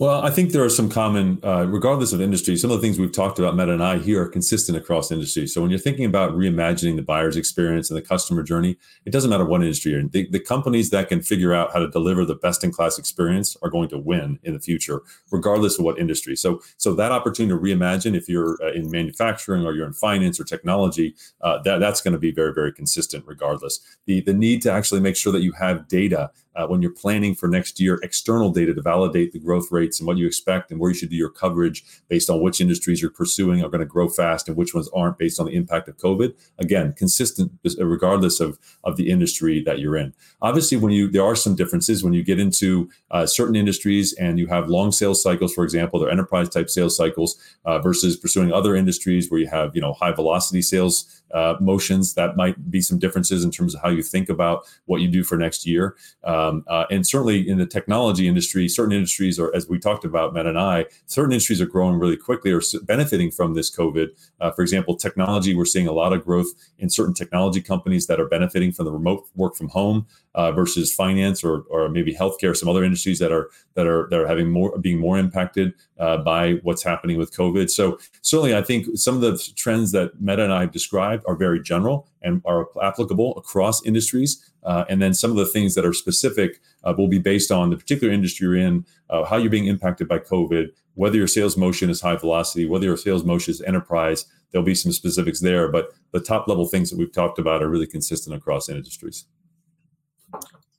Well, 0.00 0.22
I 0.22 0.30
think 0.30 0.52
there 0.52 0.62
are 0.62 0.70
some 0.70 0.88
common, 0.88 1.40
uh, 1.42 1.66
regardless 1.66 2.12
of 2.12 2.20
industry, 2.20 2.56
some 2.56 2.70
of 2.70 2.80
the 2.80 2.80
things 2.80 3.00
we've 3.00 3.10
talked 3.10 3.40
about, 3.40 3.56
Meta 3.56 3.72
and 3.72 3.82
I, 3.82 3.98
here 3.98 4.22
are 4.22 4.28
consistent 4.28 4.78
across 4.78 5.10
industries. 5.10 5.52
So 5.52 5.60
when 5.60 5.70
you're 5.70 5.80
thinking 5.80 6.04
about 6.04 6.34
reimagining 6.34 6.94
the 6.94 7.02
buyer's 7.02 7.36
experience 7.36 7.90
and 7.90 7.96
the 7.96 8.02
customer 8.02 8.44
journey, 8.44 8.78
it 9.06 9.10
doesn't 9.10 9.28
matter 9.28 9.44
what 9.44 9.60
industry 9.60 9.90
you're 9.90 10.00
in. 10.00 10.08
The, 10.10 10.28
the 10.30 10.38
companies 10.38 10.90
that 10.90 11.08
can 11.08 11.20
figure 11.20 11.52
out 11.52 11.72
how 11.72 11.80
to 11.80 11.90
deliver 11.90 12.24
the 12.24 12.36
best 12.36 12.62
in 12.62 12.70
class 12.70 12.96
experience 12.96 13.56
are 13.60 13.70
going 13.70 13.88
to 13.88 13.98
win 13.98 14.38
in 14.44 14.54
the 14.54 14.60
future, 14.60 15.02
regardless 15.32 15.80
of 15.80 15.84
what 15.84 15.98
industry. 15.98 16.36
So, 16.36 16.62
so 16.76 16.94
that 16.94 17.10
opportunity 17.10 17.58
to 17.58 17.60
reimagine, 17.60 18.14
if 18.14 18.28
you're 18.28 18.56
uh, 18.62 18.70
in 18.74 18.88
manufacturing 18.92 19.64
or 19.66 19.74
you're 19.74 19.88
in 19.88 19.94
finance 19.94 20.38
or 20.38 20.44
technology, 20.44 21.16
uh, 21.40 21.60
that, 21.62 21.80
that's 21.80 22.00
going 22.02 22.12
to 22.12 22.20
be 22.20 22.30
very, 22.30 22.54
very 22.54 22.72
consistent 22.72 23.24
regardless. 23.26 23.80
The, 24.06 24.20
the 24.20 24.32
need 24.32 24.62
to 24.62 24.70
actually 24.70 25.00
make 25.00 25.16
sure 25.16 25.32
that 25.32 25.42
you 25.42 25.50
have 25.58 25.88
data 25.88 26.30
uh, 26.58 26.66
when 26.66 26.82
you're 26.82 26.90
planning 26.90 27.34
for 27.34 27.48
next 27.48 27.78
year, 27.78 28.00
external 28.02 28.50
data 28.50 28.74
to 28.74 28.82
validate 28.82 29.32
the 29.32 29.38
growth 29.38 29.70
rates 29.88 30.00
and 30.00 30.06
what 30.06 30.16
you 30.16 30.26
expect 30.26 30.70
and 30.70 30.78
where 30.80 30.90
you 30.90 30.94
should 30.94 31.10
do 31.10 31.16
your 31.16 31.30
coverage 31.30 31.84
based 32.08 32.30
on 32.30 32.40
which 32.40 32.60
industries 32.60 33.00
you're 33.00 33.10
pursuing 33.10 33.62
are 33.62 33.68
going 33.68 33.80
to 33.80 33.86
grow 33.86 34.08
fast 34.08 34.48
and 34.48 34.56
which 34.56 34.74
ones 34.74 34.88
aren't 34.94 35.18
based 35.18 35.40
on 35.40 35.46
the 35.46 35.52
impact 35.52 35.88
of 35.88 35.96
COVID. 35.96 36.34
Again, 36.58 36.92
consistent 36.96 37.52
regardless 37.78 38.40
of, 38.40 38.58
of 38.84 38.96
the 38.96 39.10
industry 39.10 39.62
that 39.64 39.78
you're 39.78 39.96
in. 39.96 40.12
Obviously, 40.42 40.76
when 40.76 40.92
you 40.92 41.10
there 41.10 41.24
are 41.24 41.36
some 41.36 41.54
differences 41.54 42.04
when 42.04 42.12
you 42.12 42.22
get 42.22 42.38
into 42.38 42.88
uh, 43.10 43.26
certain 43.26 43.56
industries 43.56 44.12
and 44.14 44.38
you 44.38 44.46
have 44.46 44.68
long 44.68 44.92
sales 44.92 45.22
cycles, 45.22 45.54
for 45.54 45.64
example, 45.64 45.98
they're 45.98 46.10
enterprise 46.10 46.48
type 46.48 46.68
sales 46.68 46.96
cycles 46.96 47.38
uh, 47.64 47.78
versus 47.78 48.16
pursuing 48.16 48.52
other 48.52 48.76
industries 48.76 49.30
where 49.30 49.40
you 49.40 49.48
have 49.48 49.74
you 49.74 49.80
know 49.80 49.92
high 49.94 50.12
velocity 50.12 50.62
sales 50.62 51.22
uh, 51.32 51.54
motions. 51.60 52.14
That 52.14 52.36
might 52.36 52.70
be 52.70 52.80
some 52.80 52.98
differences 52.98 53.44
in 53.44 53.50
terms 53.50 53.74
of 53.74 53.82
how 53.82 53.88
you 53.88 54.02
think 54.02 54.28
about 54.28 54.64
what 54.86 55.00
you 55.00 55.08
do 55.08 55.24
for 55.24 55.36
next 55.36 55.66
year. 55.66 55.96
Um, 56.24 56.64
uh, 56.66 56.84
and 56.90 57.06
certainly 57.06 57.48
in 57.48 57.58
the 57.58 57.66
technology 57.66 58.28
industry, 58.28 58.68
certain 58.68 58.92
industries 58.92 59.38
are, 59.38 59.54
as 59.54 59.68
we 59.68 59.78
talked 59.78 60.04
about, 60.04 60.34
Matt 60.34 60.46
and 60.46 60.58
I, 60.58 60.86
certain 61.06 61.32
industries 61.32 61.60
are 61.60 61.66
growing 61.66 61.98
really 61.98 62.16
quickly 62.16 62.52
or 62.52 62.62
benefiting 62.82 63.30
from 63.30 63.54
this 63.54 63.74
COVID. 63.74 64.08
Uh, 64.40 64.50
for 64.52 64.62
example, 64.62 64.96
technology, 64.96 65.54
we're 65.54 65.64
seeing 65.64 65.88
a 65.88 65.92
lot 65.92 66.12
of 66.12 66.24
growth 66.24 66.48
in 66.78 66.88
certain 66.90 67.14
technology 67.14 67.60
companies 67.60 68.06
that 68.06 68.20
are 68.20 68.28
benefiting 68.28 68.72
from 68.72 68.84
the 68.84 68.92
remote 68.92 69.28
work 69.34 69.54
from 69.54 69.68
home 69.68 70.06
uh, 70.34 70.52
versus 70.52 70.94
finance 70.94 71.42
or, 71.42 71.62
or 71.68 71.88
maybe 71.88 72.14
healthcare, 72.14 72.56
some 72.56 72.68
other 72.68 72.84
industries 72.84 73.18
that 73.18 73.32
are 73.32 73.50
that 73.74 73.86
are 73.86 74.08
that 74.10 74.20
are 74.20 74.26
having 74.26 74.50
more 74.50 74.78
being 74.78 74.98
more 74.98 75.18
impacted 75.18 75.74
uh, 75.98 76.18
by 76.18 76.52
what's 76.62 76.82
happening 76.82 77.18
with 77.18 77.34
COVID. 77.36 77.70
So 77.70 77.98
certainly, 78.22 78.56
I 78.56 78.62
think 78.62 78.86
some 78.94 79.14
of 79.14 79.20
the 79.20 79.36
trends 79.56 79.92
that 79.92 80.20
Meta 80.20 80.44
and 80.44 80.52
I 80.52 80.62
have 80.62 80.72
described 80.72 81.24
are 81.26 81.34
very 81.34 81.60
general 81.62 82.08
and 82.22 82.42
are 82.44 82.68
applicable 82.82 83.36
across 83.36 83.84
industries. 83.84 84.44
Uh, 84.64 84.84
and 84.88 85.00
then 85.00 85.14
some 85.14 85.30
of 85.30 85.36
the 85.36 85.46
things 85.46 85.74
that 85.74 85.84
are 85.84 85.92
specific 85.92 86.60
uh, 86.84 86.94
will 86.96 87.08
be 87.08 87.18
based 87.18 87.50
on 87.50 87.70
the 87.70 87.76
particular 87.76 88.12
industry 88.12 88.46
you're 88.46 88.56
in, 88.56 88.84
uh, 89.10 89.24
how 89.24 89.36
you're 89.36 89.50
being 89.50 89.66
impacted 89.66 90.08
by 90.08 90.18
COVID, 90.18 90.70
whether 90.94 91.16
your 91.16 91.26
sales 91.26 91.56
motion 91.56 91.90
is 91.90 92.00
high 92.00 92.16
velocity, 92.16 92.66
whether 92.66 92.84
your 92.84 92.96
sales 92.96 93.24
motion 93.24 93.52
is 93.52 93.62
enterprise. 93.62 94.26
There'll 94.50 94.64
be 94.64 94.74
some 94.74 94.92
specifics 94.92 95.40
there, 95.40 95.70
but 95.70 95.90
the 96.12 96.20
top 96.20 96.48
level 96.48 96.66
things 96.66 96.90
that 96.90 96.98
we've 96.98 97.12
talked 97.12 97.38
about 97.38 97.62
are 97.62 97.68
really 97.68 97.86
consistent 97.86 98.34
across 98.34 98.68
industries. 98.68 99.24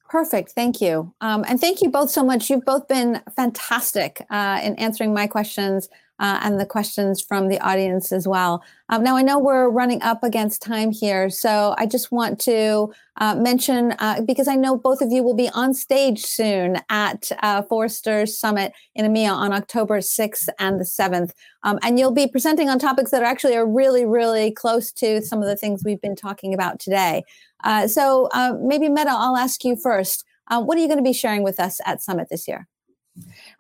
Perfect. 0.10 0.52
Thank 0.52 0.82
you. 0.82 1.14
Um, 1.22 1.46
and 1.48 1.62
thank 1.62 1.82
you 1.82 1.90
both 1.90 2.10
so 2.10 2.24
much. 2.24 2.50
You've 2.50 2.66
both 2.66 2.88
been 2.88 3.22
fantastic 3.36 4.26
uh, 4.32 4.60
in 4.64 4.74
answering 4.76 5.14
my 5.14 5.28
questions 5.28 5.88
uh, 6.20 6.40
and 6.44 6.60
the 6.60 6.66
questions 6.66 7.22
from 7.22 7.48
the 7.48 7.60
audience 7.60 8.12
as 8.12 8.28
well. 8.28 8.64
Um, 8.90 9.04
now, 9.04 9.16
I 9.16 9.22
know 9.22 9.40
we're 9.40 9.70
running 9.70 10.02
up 10.02 10.24
against 10.24 10.62
time 10.62 10.92
here, 10.92 11.30
so 11.30 11.76
I 11.78 11.86
just 11.86 12.12
want 12.12 12.40
to 12.42 12.92
uh, 13.18 13.36
mention 13.36 13.94
uh, 14.00 14.22
because 14.26 14.48
I 14.48 14.56
know 14.56 14.76
both 14.76 15.02
of 15.02 15.12
you 15.12 15.24
will 15.24 15.36
be 15.36 15.50
on 15.50 15.74
stage 15.74 16.26
soon 16.26 16.80
at 16.90 17.32
uh, 17.42 17.62
Forrester's 17.62 18.38
Summit 18.38 18.74
in 18.96 19.06
EMEA 19.06 19.32
on 19.32 19.54
October 19.54 20.00
6th 20.00 20.50
and 20.58 20.80
the 20.80 20.86
7th. 20.86 21.32
Um, 21.64 21.80
and 21.84 22.00
you'll 22.00 22.12
be 22.12 22.28
presenting 22.28 22.68
on 22.68 22.80
topics 22.80 23.12
that 23.12 23.22
are 23.22 23.26
actually 23.26 23.56
are 23.56 23.68
really, 23.68 24.06
really 24.06 24.52
close 24.52 24.92
to 24.94 25.22
some 25.22 25.42
of 25.42 25.48
the 25.48 25.56
things 25.56 25.84
we've 25.86 26.02
been 26.02 26.16
talking 26.16 26.54
about 26.54 26.80
today. 26.80 27.24
Uh, 27.64 27.88
so 27.88 28.30
uh, 28.34 28.54
maybe 28.60 28.90
Meta, 28.90 29.12
I'll 29.12 29.38
ask 29.38 29.64
you 29.64 29.76
first. 29.76 30.24
Uh, 30.48 30.62
what 30.62 30.78
are 30.78 30.82
you 30.82 30.88
going 30.88 30.98
to 30.98 31.04
be 31.04 31.14
sharing 31.14 31.44
with 31.44 31.60
us 31.60 31.80
at 31.86 32.02
Summit 32.02 32.28
this 32.30 32.48
year? 32.48 32.68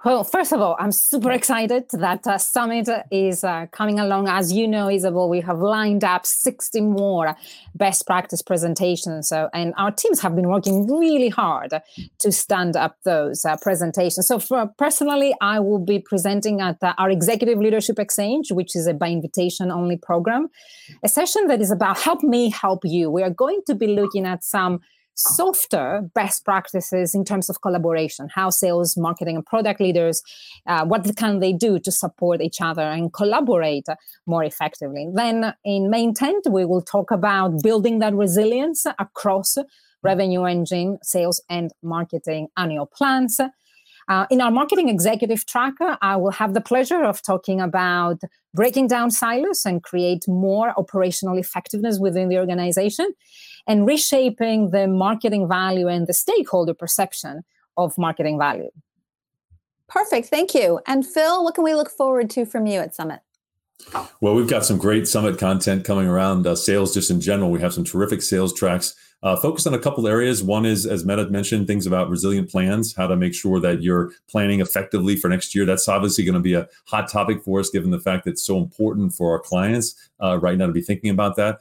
Well, 0.06 0.24
first 0.24 0.54
of 0.54 0.62
all, 0.62 0.78
I'm 0.80 0.92
super 0.92 1.32
excited 1.32 1.90
that 1.92 2.26
uh, 2.26 2.38
Summit 2.38 2.88
is 3.12 3.44
uh, 3.44 3.66
coming 3.72 4.00
along. 4.00 4.30
As 4.30 4.54
you 4.54 4.68
know, 4.68 4.90
Isabel, 4.90 5.28
we 5.28 5.42
have 5.42 5.60
lined 5.60 6.04
up 6.04 6.26
60 6.26 6.80
more 6.82 7.36
best 7.76 8.08
practice 8.08 8.42
presentations. 8.42 9.28
So, 9.28 9.50
and 9.54 9.74
our 9.78 9.92
teams 9.92 10.22
have 10.22 10.36
been 10.36 10.48
working 10.48 10.88
really 10.88 11.30
hard 11.30 11.74
to 12.20 12.32
stand 12.32 12.78
up 12.78 12.98
those 13.04 13.44
uh, 13.44 13.58
presentations. 13.58 14.28
So, 14.28 14.40
for, 14.40 14.68
personally, 14.78 15.36
I 15.42 15.60
will 15.60 15.80
be 15.80 16.00
presenting 16.00 16.62
at 16.62 16.82
uh, 16.82 16.94
our 16.98 17.10
Executive 17.10 17.60
Leadership 17.60 18.00
Exchange, 18.00 18.52
which 18.52 18.76
is 18.76 18.88
a 18.88 18.94
by 18.94 19.10
invitation 19.10 19.72
only 19.72 19.98
program, 19.98 20.48
a 21.04 21.10
session 21.10 21.48
that 21.48 21.62
is 21.62 21.72
about 21.72 22.00
help 22.00 22.24
me 22.24 22.50
help 22.50 22.82
you. 22.84 23.12
We 23.12 23.24
are 23.24 23.30
going 23.30 23.62
to 23.68 23.76
be 23.76 23.88
looking 23.88 24.26
at 24.26 24.44
some 24.44 24.80
softer 25.20 26.10
best 26.16 26.46
practices 26.46 27.14
in 27.14 27.26
terms 27.26 27.50
of 27.50 27.62
collaboration 27.62 28.30
how 28.34 28.50
sales 28.50 28.96
marketing 28.96 29.36
and 29.36 29.46
product 29.46 29.82
leaders 29.82 30.24
uh, 30.66 30.86
what 30.86 31.06
can 31.18 31.40
they 31.40 31.52
do 31.52 31.78
to 31.78 31.92
support 31.92 32.42
each 32.42 32.62
other 32.62 32.84
and 32.84 33.12
collaborate 33.12 33.86
more 34.26 34.46
effectively. 34.46 35.08
Then 35.14 35.54
in 35.66 35.90
main 35.90 36.14
tent 36.14 36.46
we 36.50 36.64
will 36.64 36.82
talk 36.82 37.12
about 37.12 37.62
building 37.62 38.00
that 38.00 38.14
resilience 38.14 38.86
across 38.98 39.58
revenue 40.04 40.46
engine 40.46 40.98
sales 41.04 41.44
and 41.50 41.72
marketing 41.84 42.48
annual 42.56 42.86
plans. 42.86 43.42
Uh, 44.08 44.26
in 44.32 44.42
our 44.42 44.50
marketing 44.50 44.90
executive 44.90 45.46
tracker, 45.46 45.98
I 46.02 46.16
will 46.16 46.32
have 46.32 46.54
the 46.54 46.62
pleasure 46.62 47.04
of 47.04 47.22
talking 47.22 47.62
about 47.62 48.22
breaking 48.56 48.88
down 48.88 49.12
silos 49.12 49.66
and 49.66 49.84
create 49.84 50.28
more 50.28 50.74
operational 50.80 51.38
effectiveness 51.38 52.00
within 52.00 52.30
the 52.30 52.40
organization 52.40 53.14
and 53.70 53.86
reshaping 53.86 54.72
the 54.72 54.88
marketing 54.88 55.48
value 55.48 55.88
and 55.88 56.08
the 56.08 56.14
stakeholder 56.14 56.74
perception 56.74 57.44
of 57.78 57.98
marketing 57.98 58.38
value. 58.38 58.72
Perfect. 59.88 60.28
Thank 60.28 60.54
you. 60.54 60.80
And 60.88 61.06
Phil, 61.06 61.44
what 61.44 61.56
can 61.56 61.64
we 61.64 61.76
look 61.76 61.90
forward 61.90 62.30
to 62.32 62.46
from 62.46 62.66
you 62.66 62.80
at 62.80 62.96
Summit? 62.96 63.20
Well, 64.20 64.36
we've 64.36 64.50
got 64.50 64.66
some 64.66 64.78
great 64.78 65.08
summit 65.08 65.38
content 65.38 65.86
coming 65.86 66.08
around 66.08 66.46
uh, 66.46 66.56
sales 66.56 66.94
just 66.94 67.10
in 67.10 67.22
general. 67.22 67.50
We 67.50 67.62
have 67.62 67.74
some 67.74 67.86
terrific 67.86 68.22
sales 68.22 68.54
tracks 68.54 68.94
uh, 69.24 69.36
focused 69.36 69.68
on 69.68 69.74
a 69.74 69.80
couple 69.80 70.08
areas. 70.08 70.44
One 70.44 70.66
is, 70.66 70.86
as 70.86 71.06
Meta 71.06 71.30
mentioned, 71.30 71.68
things 71.68 71.86
about 71.86 72.10
resilient 72.10 72.50
plans, 72.50 72.96
how 72.96 73.08
to 73.08 73.16
make 73.16 73.34
sure 73.34 73.60
that 73.62 73.82
you're 73.82 74.12
planning 74.30 74.60
effectively 74.60 75.16
for 75.16 75.30
next 75.30 75.56
year. 75.56 75.66
That's 75.66 75.88
obviously 75.88 76.26
going 76.26 76.36
to 76.36 76.42
be 76.42 76.56
a 76.56 76.68
hot 76.88 77.10
topic 77.10 77.42
for 77.44 77.60
us, 77.60 77.70
given 77.70 77.92
the 77.92 78.00
fact 78.00 78.26
that 78.26 78.32
it's 78.32 78.46
so 78.46 78.58
important 78.58 79.14
for 79.14 79.32
our 79.32 79.40
clients 79.40 80.10
uh, 80.22 80.40
right 80.40 80.58
now 80.58 80.68
to 80.68 80.74
be 80.74 80.82
thinking 80.82 81.10
about 81.10 81.36
that. 81.38 81.60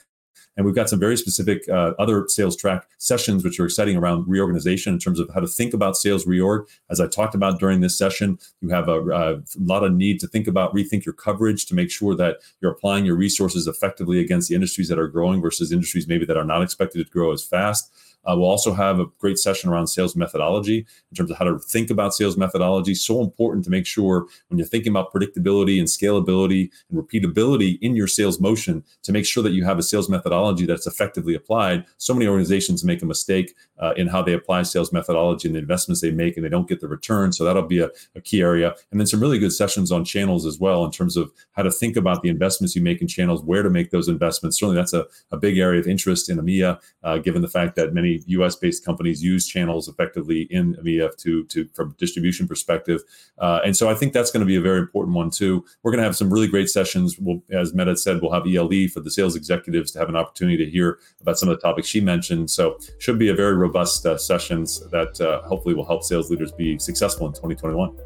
And 0.59 0.67
we've 0.67 0.75
got 0.75 0.91
some 0.91 0.99
very 0.99 1.17
specific 1.17 1.69
uh, 1.69 1.93
other 2.01 2.25
sales 2.27 2.57
track 2.57 2.89
sessions, 2.99 3.45
which 3.45 3.61
are 3.61 3.65
exciting 3.65 3.97
around 3.97 4.27
reorganization 4.27 4.93
in 4.93 4.99
terms 4.99 5.21
of 5.21 5.31
how 5.33 5.39
to 5.39 5.47
think 5.47 5.73
about 5.73 5.97
sales 5.97 6.27
reorg. 6.27 6.67
As 6.91 7.01
I 7.01 7.07
talked 7.07 7.37
about 7.37 7.61
during 7.61 7.81
this 7.81 7.97
session, 7.97 8.41
you 8.61 8.69
have 8.71 8.89
a, 8.89 8.99
a 8.99 9.43
lot 9.61 9.85
of 9.85 9.93
need 9.93 10.19
to 10.19 10.27
think 10.27 10.49
about 10.49 10.75
rethink 10.75 11.05
your 11.05 11.13
coverage 11.13 11.65
to 11.67 11.77
make 11.77 11.93
sure 11.93 12.17
that 12.17 12.39
you're 12.61 12.73
applying 12.73 13.07
your 13.07 13.15
resources 13.15 13.69
effectively 13.69 14.19
against 14.19 14.49
the 14.49 14.57
industries 14.57 14.89
that 14.89 14.99
are 14.99 15.07
growing 15.07 15.41
versus 15.41 15.71
industries 15.71 16.09
maybe 16.09 16.27
that 16.27 16.37
are 16.37 16.45
not 16.45 16.61
expected 16.61 17.07
to 17.07 17.11
grow 17.11 17.33
as 17.33 17.45
fast. 17.45 17.93
Uh, 18.25 18.37
we'll 18.37 18.49
also 18.49 18.73
have 18.73 19.01
a 19.01 19.07
great 19.19 19.39
session 19.39 19.71
around 19.71 19.87
sales 19.87 20.15
methodology 20.15 20.79
in 21.11 21.17
terms 21.17 21.31
of 21.31 21.39
how 21.39 21.45
to 21.45 21.59
think 21.59 21.91
about 21.91 22.15
sales 22.15 22.37
methodology. 22.37 22.95
So 22.95 23.23
important 23.23 23.65
to 23.65 23.71
make 23.71 23.87
sure 23.87 24.27
when 24.49 24.59
you're 24.59 24.67
thinking 24.67 24.93
about 24.93 25.13
predictability 25.13 25.79
and 25.79 25.89
scalability 25.89 26.71
and 26.91 27.03
repeatability 27.03 27.79
in 27.81 27.97
your 27.97 28.07
sales 28.07 28.41
motion 28.41 28.85
to 29.03 29.13
make 29.13 29.25
sure 29.25 29.43
that 29.43 29.53
you 29.53 29.65
have 29.65 29.79
a 29.79 29.83
sales 29.83 30.09
methodology 30.09 30.67
that's 30.67 30.87
effectively 30.87 31.35
applied. 31.35 31.85
So 31.97 32.13
many 32.13 32.27
organizations 32.27 32.85
make 32.85 33.03
a 33.03 33.07
mistake 33.07 33.55
uh, 33.79 33.95
in 33.97 34.09
how 34.09 34.23
they 34.23 34.35
apply 34.35 34.63
sales 34.63 34.93
methodology 34.93 35.49
and 35.49 35.55
the 35.55 35.61
investments 35.61 36.01
they 36.01 36.11
make, 36.11 36.37
and 36.37 36.45
they 36.45 36.51
don't 36.51 36.69
get 36.69 36.81
the 36.81 36.89
return. 36.89 37.33
So 37.33 37.45
that'll 37.45 37.63
be 37.63 37.81
a, 37.81 37.91
a 38.15 38.21
key 38.21 38.41
area. 38.41 38.75
And 38.91 39.01
then 39.01 39.07
some 39.07 39.21
really 39.21 39.39
good 39.39 39.53
sessions 39.53 39.93
on 39.93 40.05
channels 40.05 40.45
as 40.47 40.59
well 40.59 40.85
in 40.85 40.91
terms 40.91 41.17
of 41.17 41.31
how 41.53 41.63
to 41.63 41.71
think 41.71 41.97
about 41.97 42.23
the 42.23 42.29
investments 42.29 42.75
you 42.75 42.83
make 42.83 43.01
in 43.01 43.09
channels, 43.09 43.43
where 43.43 43.63
to 43.63 43.71
make 43.71 43.91
those 43.91 44.09
investments. 44.09 44.59
Certainly, 44.59 44.77
that's 44.77 44.93
a, 44.93 45.07
a 45.31 45.37
big 45.37 45.59
area 45.59 45.81
of 45.81 45.87
interest 45.87 46.29
in 46.29 46.39
EMEA, 46.39 46.81
uh, 47.05 47.19
given 47.19 47.43
the 47.43 47.49
fact 47.49 47.77
that 47.77 47.95
many 47.95 48.08
U.S. 48.27 48.57
based 48.57 48.85
companies 48.85 49.23
use 49.23 49.47
channels 49.47 49.89
effectively 49.89 50.43
in 50.51 50.75
EMEA 50.77 51.17
to, 51.19 51.45
to 51.45 51.69
from 51.75 51.95
distribution 51.99 52.47
perspective. 52.47 53.03
Uh, 53.39 53.61
and 53.65 53.77
so 53.77 53.89
I 53.89 53.95
think 53.95 54.13
that's 54.13 54.31
going 54.31 54.41
to 54.41 54.47
be 54.47 54.57
a 54.57 54.61
very 54.61 54.79
important 54.79 55.17
one 55.17 55.31
too. 55.31 55.65
We're 55.83 55.93
going 55.93 56.01
to 56.01 56.05
have 56.05 56.17
some 56.17 56.33
really 56.33 56.49
great 56.49 56.69
sessions. 56.69 57.19
We'll, 57.19 57.43
as 57.51 57.75
Meta 57.75 57.97
said, 57.97 58.21
we'll 58.21 58.33
have 58.33 58.47
ELE 58.47 58.89
for 58.93 59.01
the 59.01 59.11
sales 59.11 59.37
executives 59.37 59.91
to 59.93 59.99
have 59.99 60.09
an 60.09 60.17
opportunity 60.17 60.65
to 60.65 60.71
hear 60.71 60.99
about 61.21 61.39
some 61.39 61.49
of 61.49 61.57
the 61.57 61.61
topics 61.61 61.89
she 61.89 62.01
mentioned. 62.01 62.51
So 62.51 62.79
should 62.99 63.19
be 63.19 63.29
a 63.29 63.35
very 63.35 63.55
robust 63.55 64.05
uh, 64.07 64.17
sessions 64.19 64.81
that 64.91 65.21
uh, 65.21 65.47
hopefully 65.47 65.75
will 65.75 65.87
help 65.87 66.03
sales 66.03 66.31
leaders 66.31 66.53
be 66.53 66.79
successful 66.79 67.27
in 67.27 67.33
2021. 67.33 67.97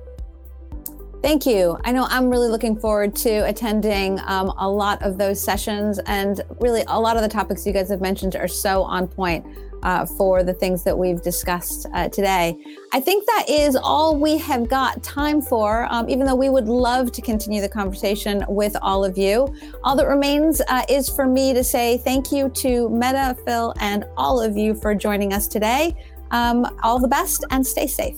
Thank 1.22 1.46
you. 1.46 1.78
I 1.84 1.92
know 1.92 2.06
I'm 2.10 2.28
really 2.28 2.48
looking 2.48 2.76
forward 2.76 3.14
to 3.16 3.46
attending 3.48 4.18
um, 4.26 4.52
a 4.58 4.68
lot 4.68 5.00
of 5.02 5.18
those 5.18 5.40
sessions, 5.40 6.00
and 6.06 6.40
really 6.60 6.82
a 6.88 7.00
lot 7.00 7.16
of 7.16 7.22
the 7.22 7.28
topics 7.28 7.64
you 7.64 7.72
guys 7.72 7.88
have 7.90 8.00
mentioned 8.00 8.34
are 8.34 8.48
so 8.48 8.82
on 8.82 9.06
point 9.06 9.46
uh, 9.82 10.06
for 10.06 10.42
the 10.42 10.52
things 10.52 10.84
that 10.84 10.96
we've 10.96 11.22
discussed 11.22 11.86
uh, 11.94 12.08
today. 12.08 12.56
I 12.92 13.00
think 13.00 13.26
that 13.26 13.46
is 13.48 13.76
all 13.76 14.16
we 14.16 14.38
have 14.38 14.68
got 14.68 15.02
time 15.02 15.40
for, 15.40 15.86
um, 15.90 16.08
even 16.08 16.26
though 16.26 16.34
we 16.34 16.48
would 16.48 16.68
love 16.68 17.12
to 17.12 17.22
continue 17.22 17.60
the 17.60 17.68
conversation 17.68 18.44
with 18.48 18.76
all 18.82 19.04
of 19.04 19.18
you. 19.18 19.52
All 19.84 19.96
that 19.96 20.06
remains 20.06 20.60
uh, 20.68 20.84
is 20.88 21.08
for 21.08 21.26
me 21.26 21.52
to 21.54 21.64
say 21.64 21.98
thank 21.98 22.32
you 22.32 22.48
to 22.50 22.88
Meta, 22.90 23.36
Phil, 23.44 23.74
and 23.80 24.04
all 24.16 24.40
of 24.40 24.56
you 24.56 24.74
for 24.74 24.94
joining 24.94 25.32
us 25.32 25.48
today. 25.48 25.96
Um, 26.30 26.78
all 26.82 26.98
the 26.98 27.08
best 27.08 27.44
and 27.50 27.66
stay 27.66 27.86
safe. 27.86 28.16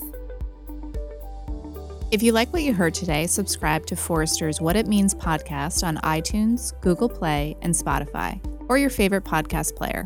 If 2.11 2.23
you 2.23 2.31
like 2.31 2.53
what 2.53 2.61
you 2.61 2.73
heard 2.73 2.93
today, 2.93 3.27
subscribe 3.27 3.87
to 3.87 3.95
Forrester's 3.95 4.61
What 4.61 4.75
It 4.75 4.87
Means 4.87 5.13
podcast 5.13 5.85
on 5.85 5.97
iTunes, 5.97 6.79
Google 6.79 7.09
Play, 7.09 7.57
and 7.61 7.73
Spotify, 7.73 8.39
or 8.69 8.77
your 8.77 8.91
favorite 8.91 9.25
podcast 9.25 9.75
player. 9.75 10.05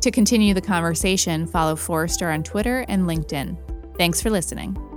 To 0.00 0.10
continue 0.10 0.54
the 0.54 0.62
conversation, 0.62 1.46
follow 1.46 1.76
Forrester 1.76 2.30
on 2.30 2.42
Twitter 2.42 2.86
and 2.88 3.02
LinkedIn. 3.02 3.56
Thanks 3.98 4.22
for 4.22 4.30
listening. 4.30 4.89